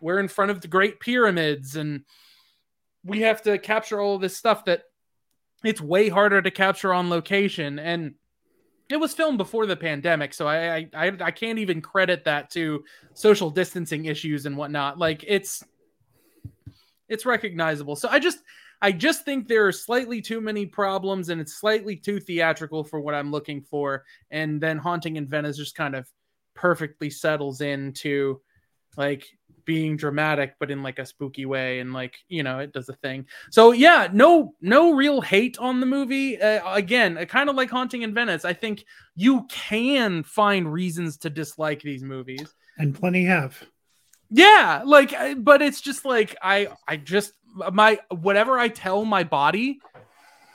we're 0.00 0.18
in 0.18 0.28
front 0.28 0.50
of 0.50 0.60
the 0.60 0.68
Great 0.68 0.98
Pyramids, 0.98 1.76
and 1.76 2.04
we 3.04 3.20
have 3.20 3.42
to 3.42 3.58
capture 3.58 4.00
all 4.00 4.18
this 4.18 4.36
stuff 4.36 4.64
that 4.64 4.82
it's 5.64 5.80
way 5.80 6.08
harder 6.08 6.40
to 6.40 6.50
capture 6.50 6.92
on 6.92 7.10
location. 7.10 7.78
And 7.78 8.14
it 8.88 8.98
was 8.98 9.14
filmed 9.14 9.38
before 9.38 9.66
the 9.66 9.76
pandemic, 9.76 10.34
so 10.34 10.48
I 10.48 10.88
I 10.94 11.12
I, 11.20 11.30
can't 11.30 11.60
even 11.60 11.80
credit 11.80 12.24
that 12.24 12.50
to 12.50 12.82
social 13.14 13.48
distancing 13.48 14.06
issues 14.06 14.46
and 14.46 14.56
whatnot. 14.56 14.98
Like 14.98 15.24
it's 15.28 15.62
it's 17.08 17.24
recognizable. 17.24 17.94
So 17.94 18.08
I 18.08 18.18
just 18.18 18.38
I 18.82 18.92
just 18.92 19.24
think 19.24 19.46
there 19.46 19.66
are 19.66 19.72
slightly 19.72 20.20
too 20.20 20.40
many 20.40 20.66
problems 20.66 21.28
and 21.28 21.40
it's 21.40 21.54
slightly 21.54 21.96
too 21.96 22.18
theatrical 22.18 22.82
for 22.82 23.00
what 23.00 23.14
I'm 23.14 23.30
looking 23.30 23.60
for. 23.60 24.04
And 24.30 24.60
then 24.60 24.78
Haunting 24.78 25.16
in 25.16 25.28
Venice 25.28 25.58
just 25.58 25.74
kind 25.74 25.94
of 25.94 26.08
perfectly 26.54 27.10
settles 27.10 27.60
into 27.60 28.40
like 28.96 29.26
being 29.70 29.96
dramatic 29.96 30.54
but 30.58 30.70
in 30.70 30.82
like 30.82 30.98
a 30.98 31.06
spooky 31.06 31.46
way 31.46 31.78
and 31.78 31.92
like 31.92 32.16
you 32.28 32.42
know 32.42 32.58
it 32.58 32.72
does 32.72 32.88
a 32.88 32.94
thing 32.94 33.24
so 33.50 33.70
yeah 33.70 34.08
no 34.12 34.54
no 34.60 34.92
real 34.92 35.20
hate 35.20 35.56
on 35.58 35.78
the 35.78 35.86
movie 35.86 36.40
uh, 36.42 36.74
again 36.74 37.16
uh, 37.16 37.24
kind 37.24 37.48
of 37.48 37.54
like 37.54 37.70
haunting 37.70 38.02
in 38.02 38.12
venice 38.12 38.44
i 38.44 38.52
think 38.52 38.84
you 39.14 39.46
can 39.48 40.22
find 40.24 40.72
reasons 40.72 41.16
to 41.16 41.30
dislike 41.30 41.82
these 41.82 42.02
movies 42.02 42.54
and 42.78 42.94
plenty 42.94 43.24
have 43.24 43.56
yeah 44.30 44.82
like 44.84 45.12
uh, 45.12 45.34
but 45.34 45.62
it's 45.62 45.80
just 45.80 46.04
like 46.04 46.36
i 46.42 46.68
i 46.88 46.96
just 46.96 47.32
my 47.72 47.98
whatever 48.10 48.58
I 48.58 48.68
tell 48.68 49.04
my 49.04 49.24
body, 49.24 49.80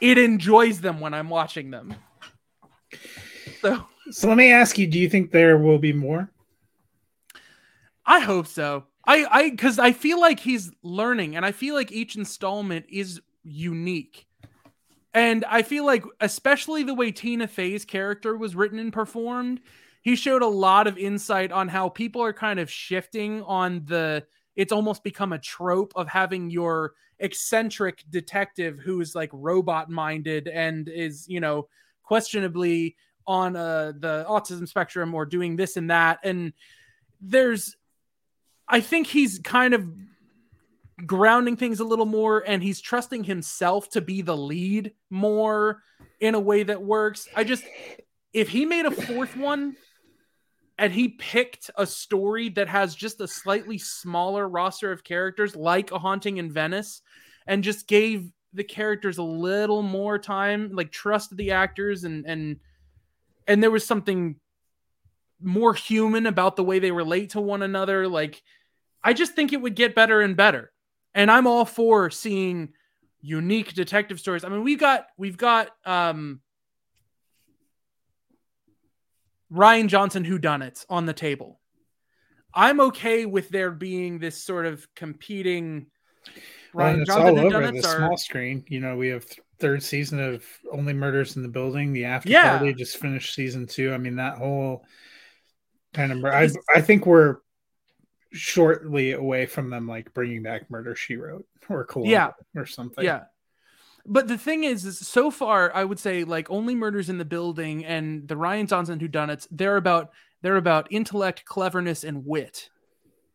it 0.01 0.17
enjoys 0.17 0.81
them 0.81 0.99
when 0.99 1.13
I'm 1.13 1.29
watching 1.29 1.71
them. 1.71 1.95
So 3.61 3.85
So 4.11 4.27
let 4.27 4.37
me 4.37 4.51
ask 4.51 4.77
you, 4.77 4.87
do 4.87 4.99
you 4.99 5.09
think 5.09 5.31
there 5.31 5.57
will 5.57 5.79
be 5.79 5.93
more? 5.93 6.31
I 8.05 8.19
hope 8.19 8.47
so. 8.47 8.83
I 9.05 9.25
I 9.29 9.49
cuz 9.51 9.79
I 9.79 9.91
feel 9.91 10.19
like 10.19 10.39
he's 10.39 10.71
learning 10.83 11.35
and 11.35 11.45
I 11.45 11.51
feel 11.51 11.75
like 11.75 11.91
each 11.91 12.15
installment 12.15 12.85
is 12.89 13.21
unique. 13.43 14.27
And 15.13 15.45
I 15.45 15.61
feel 15.61 15.85
like 15.85 16.03
especially 16.19 16.83
the 16.83 16.93
way 16.93 17.11
Tina 17.11 17.47
Fey's 17.47 17.85
character 17.85 18.35
was 18.35 18.55
written 18.55 18.79
and 18.79 18.91
performed, 18.91 19.61
he 20.01 20.15
showed 20.15 20.41
a 20.41 20.47
lot 20.47 20.87
of 20.87 20.97
insight 20.97 21.51
on 21.51 21.67
how 21.67 21.89
people 21.89 22.21
are 22.21 22.33
kind 22.33 22.59
of 22.59 22.69
shifting 22.69 23.41
on 23.43 23.85
the 23.85 24.25
it's 24.55 24.71
almost 24.71 25.03
become 25.03 25.33
a 25.33 25.39
trope 25.39 25.93
of 25.95 26.07
having 26.07 26.49
your 26.49 26.93
eccentric 27.19 28.03
detective 28.09 28.79
who's 28.79 29.15
like 29.15 29.29
robot 29.33 29.89
minded 29.89 30.47
and 30.47 30.89
is 30.89 31.27
you 31.27 31.39
know 31.39 31.67
questionably 32.03 32.95
on 33.25 33.55
uh, 33.55 33.93
the 33.97 34.25
autism 34.29 34.67
spectrum 34.67 35.15
or 35.15 35.25
doing 35.25 35.55
this 35.55 35.77
and 35.77 35.89
that 35.89 36.19
and 36.23 36.53
there's 37.21 37.75
i 38.67 38.79
think 38.79 39.07
he's 39.07 39.39
kind 39.39 39.73
of 39.73 39.87
grounding 41.05 41.57
things 41.57 41.79
a 41.79 41.83
little 41.83 42.05
more 42.05 42.43
and 42.47 42.63
he's 42.63 42.79
trusting 42.79 43.23
himself 43.23 43.89
to 43.89 44.01
be 44.01 44.21
the 44.21 44.35
lead 44.35 44.93
more 45.09 45.81
in 46.19 46.35
a 46.35 46.39
way 46.39 46.63
that 46.63 46.81
works. 46.81 47.27
I 47.35 47.43
just 47.43 47.63
if 48.33 48.49
he 48.49 48.65
made 48.65 48.85
a 48.85 48.91
fourth 48.91 49.35
one 49.35 49.75
and 50.77 50.93
he 50.93 51.09
picked 51.09 51.69
a 51.77 51.85
story 51.85 52.49
that 52.49 52.67
has 52.67 52.95
just 52.95 53.21
a 53.21 53.27
slightly 53.27 53.77
smaller 53.77 54.47
roster 54.47 54.91
of 54.91 55.03
characters 55.03 55.55
like 55.55 55.91
a 55.91 55.99
haunting 55.99 56.37
in 56.37 56.51
venice 56.51 57.01
and 57.47 57.63
just 57.63 57.87
gave 57.87 58.31
the 58.53 58.63
characters 58.63 59.17
a 59.17 59.23
little 59.23 59.81
more 59.81 60.17
time 60.17 60.71
like 60.73 60.91
trusted 60.91 61.37
the 61.37 61.51
actors 61.51 62.05
and 62.05 62.25
and 62.25 62.57
and 63.47 63.61
there 63.61 63.71
was 63.71 63.85
something 63.85 64.37
more 65.41 65.73
human 65.73 66.25
about 66.25 66.55
the 66.55 66.63
way 66.63 66.79
they 66.79 66.91
relate 66.91 67.31
to 67.31 67.41
one 67.41 67.61
another 67.61 68.07
like 68.07 68.41
i 69.03 69.13
just 69.13 69.33
think 69.33 69.53
it 69.53 69.61
would 69.61 69.75
get 69.75 69.95
better 69.95 70.21
and 70.21 70.37
better 70.37 70.71
and 71.13 71.29
i'm 71.29 71.47
all 71.47 71.65
for 71.65 72.09
seeing 72.09 72.69
unique 73.21 73.73
detective 73.73 74.19
stories 74.19 74.43
i 74.43 74.49
mean 74.49 74.63
we've 74.63 74.79
got 74.79 75.07
we've 75.17 75.37
got 75.37 75.69
um 75.85 76.39
Rian 79.51 79.87
Johnson 79.87 80.23
who 80.23 80.37
done 80.37 80.61
it 80.61 80.85
on 80.89 81.05
the 81.05 81.13
table. 81.13 81.59
I'm 82.53 82.79
okay 82.79 83.25
with 83.25 83.49
there 83.49 83.71
being 83.71 84.19
this 84.19 84.41
sort 84.41 84.65
of 84.65 84.87
competing 84.95 85.87
Rian 86.73 86.97
well, 86.97 87.05
Johnson 87.05 87.39
all 87.39 87.55
over 87.55 87.71
the 87.71 87.79
are... 87.79 87.97
small 87.97 88.17
screen. 88.17 88.65
You 88.69 88.79
know, 88.79 88.95
we 88.97 89.09
have 89.09 89.25
third 89.59 89.83
season 89.83 90.19
of 90.19 90.43
Only 90.71 90.93
Murders 90.93 91.35
in 91.35 91.41
the 91.41 91.47
Building. 91.47 91.93
The 91.93 92.05
after 92.05 92.29
yeah. 92.29 92.57
party 92.57 92.73
just 92.73 92.97
finished 92.97 93.33
season 93.35 93.67
two. 93.67 93.93
I 93.93 93.97
mean, 93.97 94.15
that 94.15 94.37
whole 94.37 94.85
of. 95.97 96.25
I 96.25 96.49
I 96.73 96.81
think 96.81 97.05
we're 97.05 97.37
shortly 98.31 99.13
away 99.13 99.45
from 99.45 99.69
them 99.69 99.87
like 99.87 100.13
bringing 100.13 100.43
back 100.43 100.69
Murder 100.69 100.95
She 100.95 101.15
Wrote 101.15 101.45
or 101.69 101.85
Columbo 101.85 102.11
yeah 102.11 102.31
or 102.55 102.65
something. 102.65 103.03
Yeah, 103.03 103.23
but 104.05 104.27
the 104.27 104.37
thing 104.37 104.63
is, 104.63 104.85
is 104.85 104.99
so 104.99 105.31
far 105.31 105.73
I 105.73 105.83
would 105.83 105.99
say 105.99 106.23
like 106.23 106.49
only 106.51 106.75
murders 106.75 107.09
in 107.09 107.17
the 107.17 107.25
building 107.25 107.85
and 107.85 108.27
the 108.27 108.35
Rian 108.35 108.67
Johnson 108.67 108.99
who 108.99 109.07
done 109.07 109.29
it, 109.29 109.47
they're 109.51 109.77
about 109.77 110.11
they're 110.41 110.57
about 110.57 110.91
intellect, 110.91 111.45
cleverness, 111.45 112.03
and 112.03 112.25
wit. 112.25 112.69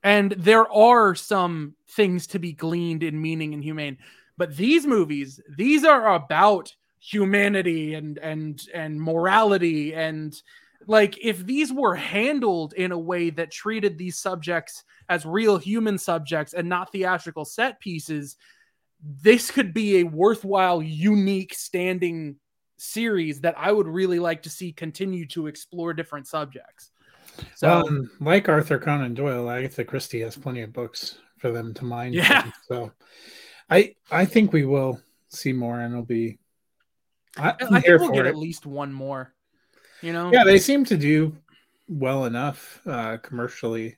And 0.03 0.33
there 0.33 0.71
are 0.73 1.15
some 1.15 1.75
things 1.89 2.29
to 2.29 2.39
be 2.39 2.53
gleaned 2.53 3.03
in 3.03 3.21
meaning 3.21 3.53
and 3.53 3.63
humane. 3.63 3.99
But 4.39 4.57
these 4.57 4.87
movies, 4.87 5.41
these 5.57 5.85
are 5.85 6.15
about 6.15 6.75
humanity 7.01 7.95
and 7.95 8.17
and 8.19 8.63
and 8.73 9.01
morality 9.01 9.95
and 9.95 10.41
like 10.87 11.19
if 11.23 11.45
these 11.45 11.73
were 11.73 11.95
handled 11.95 12.73
in 12.73 12.93
a 12.93 12.99
way 12.99 13.31
that 13.31 13.51
treated 13.51 13.99
these 13.99 14.19
subjects 14.19 14.85
as 15.09 15.27
real 15.27 15.59
human 15.59 15.99
subjects 15.99 16.55
and 16.55 16.69
not 16.69 16.93
theatrical 16.93 17.45
set 17.45 17.81
pieces 17.81 18.37
this 19.03 19.51
could 19.51 19.73
be 19.73 19.99
a 19.99 20.05
worthwhile, 20.05 20.83
unique 20.83 21.55
standing 21.55 22.37
series 22.77 23.41
that 23.41 23.55
I 23.59 23.73
would 23.73 23.87
really 23.87 24.19
like 24.19 24.43
to 24.43 24.51
see 24.51 24.73
continue 24.73 25.27
to 25.29 25.47
explore 25.47 25.93
different 25.95 26.27
subjects. 26.27 26.91
So, 27.55 27.69
um, 27.69 28.11
like 28.21 28.49
Arthur 28.49 28.79
Conan 28.79 29.15
Doyle, 29.15 29.49
Agatha 29.49 29.85
Christie 29.85 30.21
has 30.21 30.37
plenty 30.37 30.63
of 30.63 30.73
books 30.73 31.19
for 31.39 31.51
them 31.51 31.73
to 31.75 31.85
mine. 31.85 32.13
Yeah. 32.13 32.43
From, 32.43 32.53
so, 32.69 32.93
I 33.71 33.95
I 34.11 34.25
think 34.25 34.53
we 34.53 34.65
will 34.65 35.01
see 35.29 35.53
more, 35.53 35.81
and 35.81 35.93
it'll 35.93 36.05
be. 36.05 36.39
I, 37.39 37.55
I 37.61 37.81
think 37.81 38.01
we'll 38.01 38.11
get 38.11 38.27
it. 38.27 38.31
at 38.31 38.37
least 38.37 38.67
one 38.67 38.93
more. 38.93 39.33
You 40.03 40.13
know. 40.13 40.31
Yeah, 40.33 40.45
they 40.45 40.59
seem 40.59 40.85
to 40.87 40.97
do 40.97 41.37
well 41.89 42.25
enough 42.25 42.81
uh, 42.87 43.19
commercially. 43.19 43.97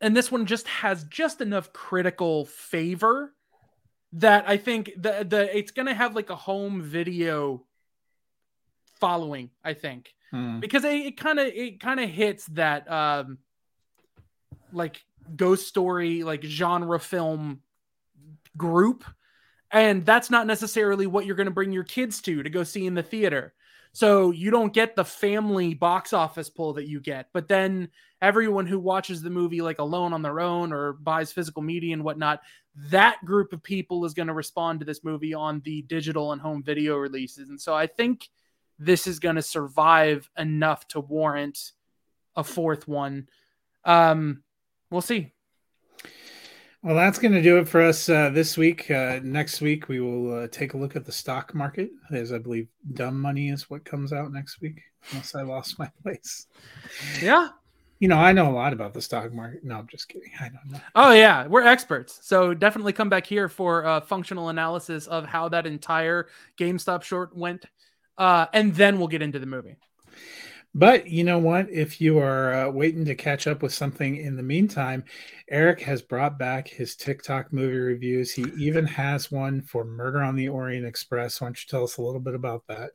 And 0.00 0.16
this 0.16 0.30
one 0.30 0.46
just 0.46 0.66
has 0.68 1.04
just 1.04 1.40
enough 1.40 1.72
critical 1.72 2.46
favor 2.46 3.34
that 4.12 4.44
I 4.48 4.56
think 4.56 4.92
the 4.96 5.26
the 5.28 5.56
it's 5.56 5.70
gonna 5.70 5.94
have 5.94 6.14
like 6.14 6.30
a 6.30 6.36
home 6.36 6.82
video 6.82 7.64
following. 8.98 9.50
I 9.64 9.74
think 9.74 10.14
hmm. 10.30 10.60
because 10.60 10.84
it 10.84 11.16
kind 11.16 11.38
of 11.38 11.46
it 11.46 11.80
kind 11.80 12.00
of 12.00 12.08
hits 12.08 12.46
that 12.46 12.90
um 12.90 13.38
like 14.72 15.02
ghost 15.36 15.66
story 15.68 16.22
like 16.22 16.42
genre 16.42 16.98
film 16.98 17.60
group 18.56 19.04
and 19.70 20.04
that's 20.04 20.30
not 20.30 20.46
necessarily 20.46 21.06
what 21.06 21.24
you're 21.26 21.36
going 21.36 21.46
to 21.46 21.52
bring 21.52 21.72
your 21.72 21.84
kids 21.84 22.20
to 22.22 22.42
to 22.42 22.50
go 22.50 22.64
see 22.64 22.86
in 22.86 22.94
the 22.94 23.02
theater 23.02 23.52
so 23.92 24.30
you 24.30 24.50
don't 24.50 24.72
get 24.72 24.94
the 24.94 25.04
family 25.04 25.74
box 25.74 26.12
office 26.12 26.48
pull 26.48 26.72
that 26.74 26.88
you 26.88 27.00
get 27.00 27.28
but 27.32 27.48
then 27.48 27.88
everyone 28.22 28.66
who 28.66 28.78
watches 28.78 29.22
the 29.22 29.30
movie 29.30 29.60
like 29.60 29.78
alone 29.78 30.12
on 30.12 30.22
their 30.22 30.40
own 30.40 30.72
or 30.72 30.92
buys 30.92 31.32
physical 31.32 31.62
media 31.62 31.92
and 31.92 32.04
whatnot 32.04 32.40
that 32.76 33.24
group 33.24 33.52
of 33.52 33.62
people 33.62 34.04
is 34.04 34.14
going 34.14 34.28
to 34.28 34.34
respond 34.34 34.80
to 34.80 34.86
this 34.86 35.04
movie 35.04 35.34
on 35.34 35.60
the 35.64 35.82
digital 35.82 36.32
and 36.32 36.40
home 36.40 36.62
video 36.62 36.96
releases. 36.96 37.48
And 37.50 37.60
so 37.60 37.74
I 37.74 37.86
think 37.86 38.28
this 38.78 39.06
is 39.06 39.18
going 39.18 39.36
to 39.36 39.42
survive 39.42 40.30
enough 40.38 40.86
to 40.88 41.00
warrant 41.00 41.72
a 42.36 42.44
fourth 42.44 42.86
one. 42.88 43.28
Um, 43.84 44.42
we'll 44.90 45.00
see. 45.00 45.32
Well, 46.82 46.94
that's 46.94 47.18
going 47.18 47.34
to 47.34 47.42
do 47.42 47.58
it 47.58 47.68
for 47.68 47.82
us 47.82 48.08
uh, 48.08 48.30
this 48.30 48.56
week. 48.56 48.90
Uh, 48.90 49.20
next 49.22 49.60
week, 49.60 49.88
we 49.88 50.00
will 50.00 50.32
uh, 50.32 50.48
take 50.48 50.72
a 50.72 50.78
look 50.78 50.96
at 50.96 51.04
the 51.04 51.12
stock 51.12 51.54
market, 51.54 51.90
as 52.10 52.32
I 52.32 52.38
believe 52.38 52.68
Dumb 52.94 53.20
Money 53.20 53.50
is 53.50 53.68
what 53.68 53.84
comes 53.84 54.14
out 54.14 54.32
next 54.32 54.62
week, 54.62 54.80
unless 55.10 55.34
I 55.34 55.42
lost 55.42 55.78
my 55.78 55.90
place. 56.02 56.46
Yeah, 57.20 57.48
you 57.98 58.08
know, 58.08 58.16
I 58.16 58.32
know 58.32 58.50
a 58.50 58.56
lot 58.56 58.72
about 58.72 58.94
the 58.94 59.02
stock 59.02 59.30
market. 59.30 59.62
No, 59.62 59.76
I'm 59.76 59.88
just 59.88 60.08
kidding. 60.08 60.30
I 60.40 60.44
don't 60.48 60.72
know. 60.72 60.80
Oh 60.94 61.12
yeah, 61.12 61.46
we're 61.46 61.66
experts. 61.66 62.18
So 62.22 62.54
definitely 62.54 62.94
come 62.94 63.10
back 63.10 63.26
here 63.26 63.50
for 63.50 63.82
a 63.82 64.00
functional 64.00 64.48
analysis 64.48 65.06
of 65.06 65.26
how 65.26 65.50
that 65.50 65.66
entire 65.66 66.28
GameStop 66.58 67.02
short 67.02 67.36
went, 67.36 67.66
uh, 68.16 68.46
and 68.54 68.74
then 68.74 68.98
we'll 68.98 69.08
get 69.08 69.20
into 69.20 69.38
the 69.38 69.44
movie. 69.44 69.76
But 70.74 71.08
you 71.08 71.24
know 71.24 71.38
what? 71.38 71.68
If 71.68 72.00
you 72.00 72.18
are 72.18 72.54
uh, 72.54 72.70
waiting 72.70 73.04
to 73.06 73.14
catch 73.16 73.46
up 73.46 73.60
with 73.60 73.74
something 73.74 74.16
in 74.16 74.36
the 74.36 74.42
meantime, 74.42 75.04
Eric 75.48 75.80
has 75.80 76.00
brought 76.00 76.38
back 76.38 76.68
his 76.68 76.94
TikTok 76.94 77.52
movie 77.52 77.78
reviews. 77.78 78.30
He 78.32 78.44
even 78.56 78.86
has 78.86 79.32
one 79.32 79.62
for 79.62 79.84
Murder 79.84 80.22
on 80.22 80.36
the 80.36 80.48
Orient 80.48 80.86
Express. 80.86 81.40
Why 81.40 81.48
don't 81.48 81.60
you 81.60 81.68
tell 81.68 81.82
us 81.82 81.96
a 81.96 82.02
little 82.02 82.20
bit 82.20 82.34
about 82.34 82.62
that? 82.68 82.90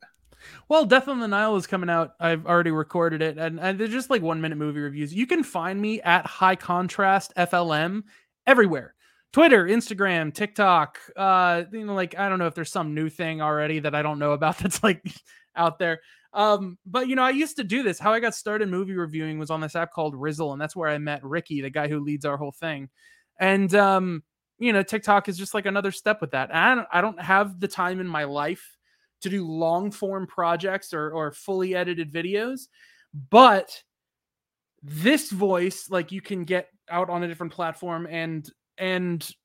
Well, 0.70 0.86
Death 0.86 1.08
on 1.08 1.20
the 1.20 1.28
Nile 1.28 1.56
is 1.56 1.68
coming 1.68 1.90
out. 1.90 2.14
I've 2.20 2.46
already 2.46 2.72
recorded 2.72 3.22
it, 3.22 3.38
and, 3.38 3.60
and 3.60 3.78
they're 3.78 3.88
just 3.88 4.10
like 4.10 4.22
one 4.22 4.40
minute 4.40 4.58
movie 4.58 4.80
reviews. 4.80 5.14
You 5.14 5.28
can 5.28 5.44
find 5.44 5.82
me 5.82 6.02
at 6.02 6.26
High 6.26 6.56
Contrast 6.56 7.34
FLM 7.36 8.04
everywhere. 8.48 8.94
Twitter, 9.34 9.66
Instagram, 9.66 10.34
TikTok. 10.34 10.98
Uh, 11.16 11.64
you 11.72 11.86
know, 11.86 11.94
like 11.94 12.18
I 12.18 12.30
don't 12.30 12.40
know 12.40 12.48
if 12.48 12.56
there's 12.56 12.72
some 12.72 12.94
new 12.94 13.10
thing 13.10 13.42
already 13.42 13.80
that 13.80 13.94
I 13.94 14.02
don't 14.02 14.20
know 14.20 14.32
about 14.32 14.58
that's 14.60 14.82
like 14.82 15.04
out 15.56 15.78
there. 15.78 16.00
Um, 16.36 16.78
but 16.86 17.08
you 17.08 17.16
know, 17.16 17.24
I 17.24 17.30
used 17.30 17.56
to 17.56 17.64
do 17.64 17.82
this. 17.82 17.98
How 17.98 18.12
I 18.14 18.20
got 18.20 18.36
started 18.36 18.70
movie 18.70 18.94
reviewing 18.94 19.40
was 19.40 19.50
on 19.50 19.62
this 19.62 19.76
app 19.76 19.94
called 19.94 20.14
Rizzle, 20.16 20.52
and 20.52 20.62
that's 20.62 20.76
where 20.76 20.90
I 20.90 20.98
met 20.98 21.24
Ricky, 21.24 21.62
the 21.62 21.70
guy 21.70 21.88
who 21.88 22.02
leads 22.02 22.26
our 22.26 22.36
whole 22.38 22.52
thing. 22.52 22.90
And 23.40 23.74
um, 23.74 24.22
you 24.60 24.74
know, 24.74 24.84
TikTok 24.84 25.30
is 25.30 25.38
just 25.38 25.54
like 25.54 25.66
another 25.66 25.92
step 25.92 26.20
with 26.20 26.32
that. 26.32 26.54
I 26.54 26.76
don't, 26.76 26.88
I 26.92 27.02
don't 27.02 27.22
have 27.22 27.60
the 27.60 27.70
time 27.70 28.02
in 28.02 28.08
my 28.08 28.26
life 28.26 28.78
to 29.22 29.30
do 29.30 29.48
long 29.48 29.92
form 29.92 30.28
projects 30.28 30.94
or 30.94 31.10
or 31.12 31.32
fully 31.32 31.74
edited 31.74 32.12
videos, 32.12 32.68
but 33.30 33.82
this 34.84 35.32
voice, 35.32 35.90
like 35.90 36.12
you 36.12 36.22
can 36.22 36.44
get 36.44 36.68
out 36.90 37.10
on 37.10 37.24
a 37.24 37.28
different 37.28 37.54
platform 37.54 38.08
and 38.10 38.50
and 38.78 39.28
and, 39.28 39.36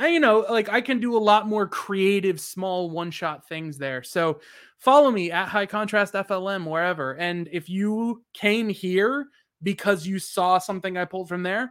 you 0.00 0.20
know, 0.20 0.44
like 0.48 0.68
I 0.68 0.80
can 0.80 1.00
do 1.00 1.16
a 1.16 1.18
lot 1.18 1.46
more 1.46 1.68
creative, 1.68 2.40
small 2.40 2.90
one 2.90 3.10
shot 3.10 3.48
things 3.48 3.78
there. 3.78 4.02
So 4.02 4.40
follow 4.78 5.10
me 5.10 5.30
at 5.30 5.48
High 5.48 5.66
Contrast 5.66 6.14
FLM 6.14 6.66
wherever. 6.66 7.12
And 7.12 7.48
if 7.52 7.68
you 7.68 8.24
came 8.32 8.68
here 8.68 9.26
because 9.62 10.06
you 10.06 10.18
saw 10.18 10.58
something 10.58 10.96
I 10.96 11.04
pulled 11.04 11.28
from 11.28 11.42
there, 11.42 11.70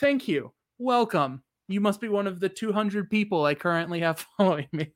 thank 0.00 0.26
you. 0.26 0.52
Welcome. 0.78 1.42
You 1.68 1.80
must 1.80 2.00
be 2.00 2.08
one 2.08 2.26
of 2.26 2.40
the 2.40 2.48
200 2.48 3.08
people 3.08 3.44
I 3.44 3.54
currently 3.54 4.00
have 4.00 4.26
following 4.36 4.68
me. 4.72 4.92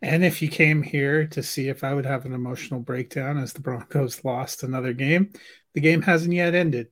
And 0.00 0.24
if 0.24 0.40
you 0.40 0.48
came 0.48 0.82
here 0.82 1.26
to 1.26 1.42
see 1.42 1.68
if 1.68 1.82
I 1.82 1.92
would 1.92 2.06
have 2.06 2.24
an 2.24 2.32
emotional 2.32 2.80
breakdown 2.80 3.36
as 3.36 3.52
the 3.52 3.60
Broncos 3.60 4.24
lost 4.24 4.62
another 4.62 4.92
game, 4.92 5.32
the 5.74 5.80
game 5.80 6.02
hasn't 6.02 6.34
yet 6.34 6.54
ended. 6.54 6.88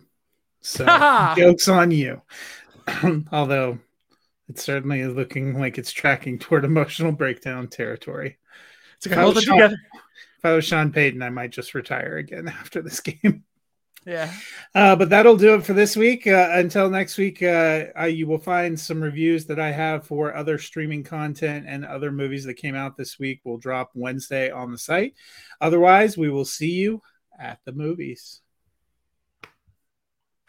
So 0.60 0.84
joke's 1.36 1.68
on 1.68 1.90
you. 1.92 2.20
Although 3.32 3.78
it 4.48 4.58
certainly 4.58 5.00
is 5.00 5.14
looking 5.14 5.58
like 5.58 5.78
it's 5.78 5.92
tracking 5.92 6.38
toward 6.38 6.64
emotional 6.64 7.12
breakdown 7.12 7.68
territory. 7.68 8.38
It's 8.96 9.06
like, 9.06 9.18
hold 9.18 9.38
it 9.38 9.42
Sean, 9.42 9.56
together. 9.56 9.76
If 10.38 10.44
I 10.44 10.52
was 10.52 10.64
Sean 10.64 10.92
Payton, 10.92 11.22
I 11.22 11.30
might 11.30 11.50
just 11.50 11.74
retire 11.74 12.16
again 12.18 12.48
after 12.60 12.82
this 12.82 13.00
game. 13.00 13.44
Yeah. 14.06 14.32
Uh, 14.72 14.94
but 14.94 15.10
that'll 15.10 15.36
do 15.36 15.54
it 15.56 15.64
for 15.64 15.72
this 15.72 15.96
week. 15.96 16.28
Uh, 16.28 16.48
until 16.52 16.88
next 16.88 17.18
week, 17.18 17.42
uh, 17.42 17.86
you 18.08 18.28
will 18.28 18.38
find 18.38 18.78
some 18.78 19.02
reviews 19.02 19.46
that 19.46 19.58
I 19.58 19.72
have 19.72 20.06
for 20.06 20.34
other 20.34 20.58
streaming 20.58 21.02
content 21.02 21.66
and 21.68 21.84
other 21.84 22.12
movies 22.12 22.44
that 22.44 22.54
came 22.54 22.76
out 22.76 22.96
this 22.96 23.18
week. 23.18 23.40
Will 23.44 23.58
drop 23.58 23.90
Wednesday 23.94 24.48
on 24.50 24.70
the 24.70 24.78
site. 24.78 25.14
Otherwise, 25.60 26.16
we 26.16 26.30
will 26.30 26.44
see 26.44 26.70
you 26.70 27.02
at 27.40 27.58
the 27.64 27.72
movies. 27.72 28.42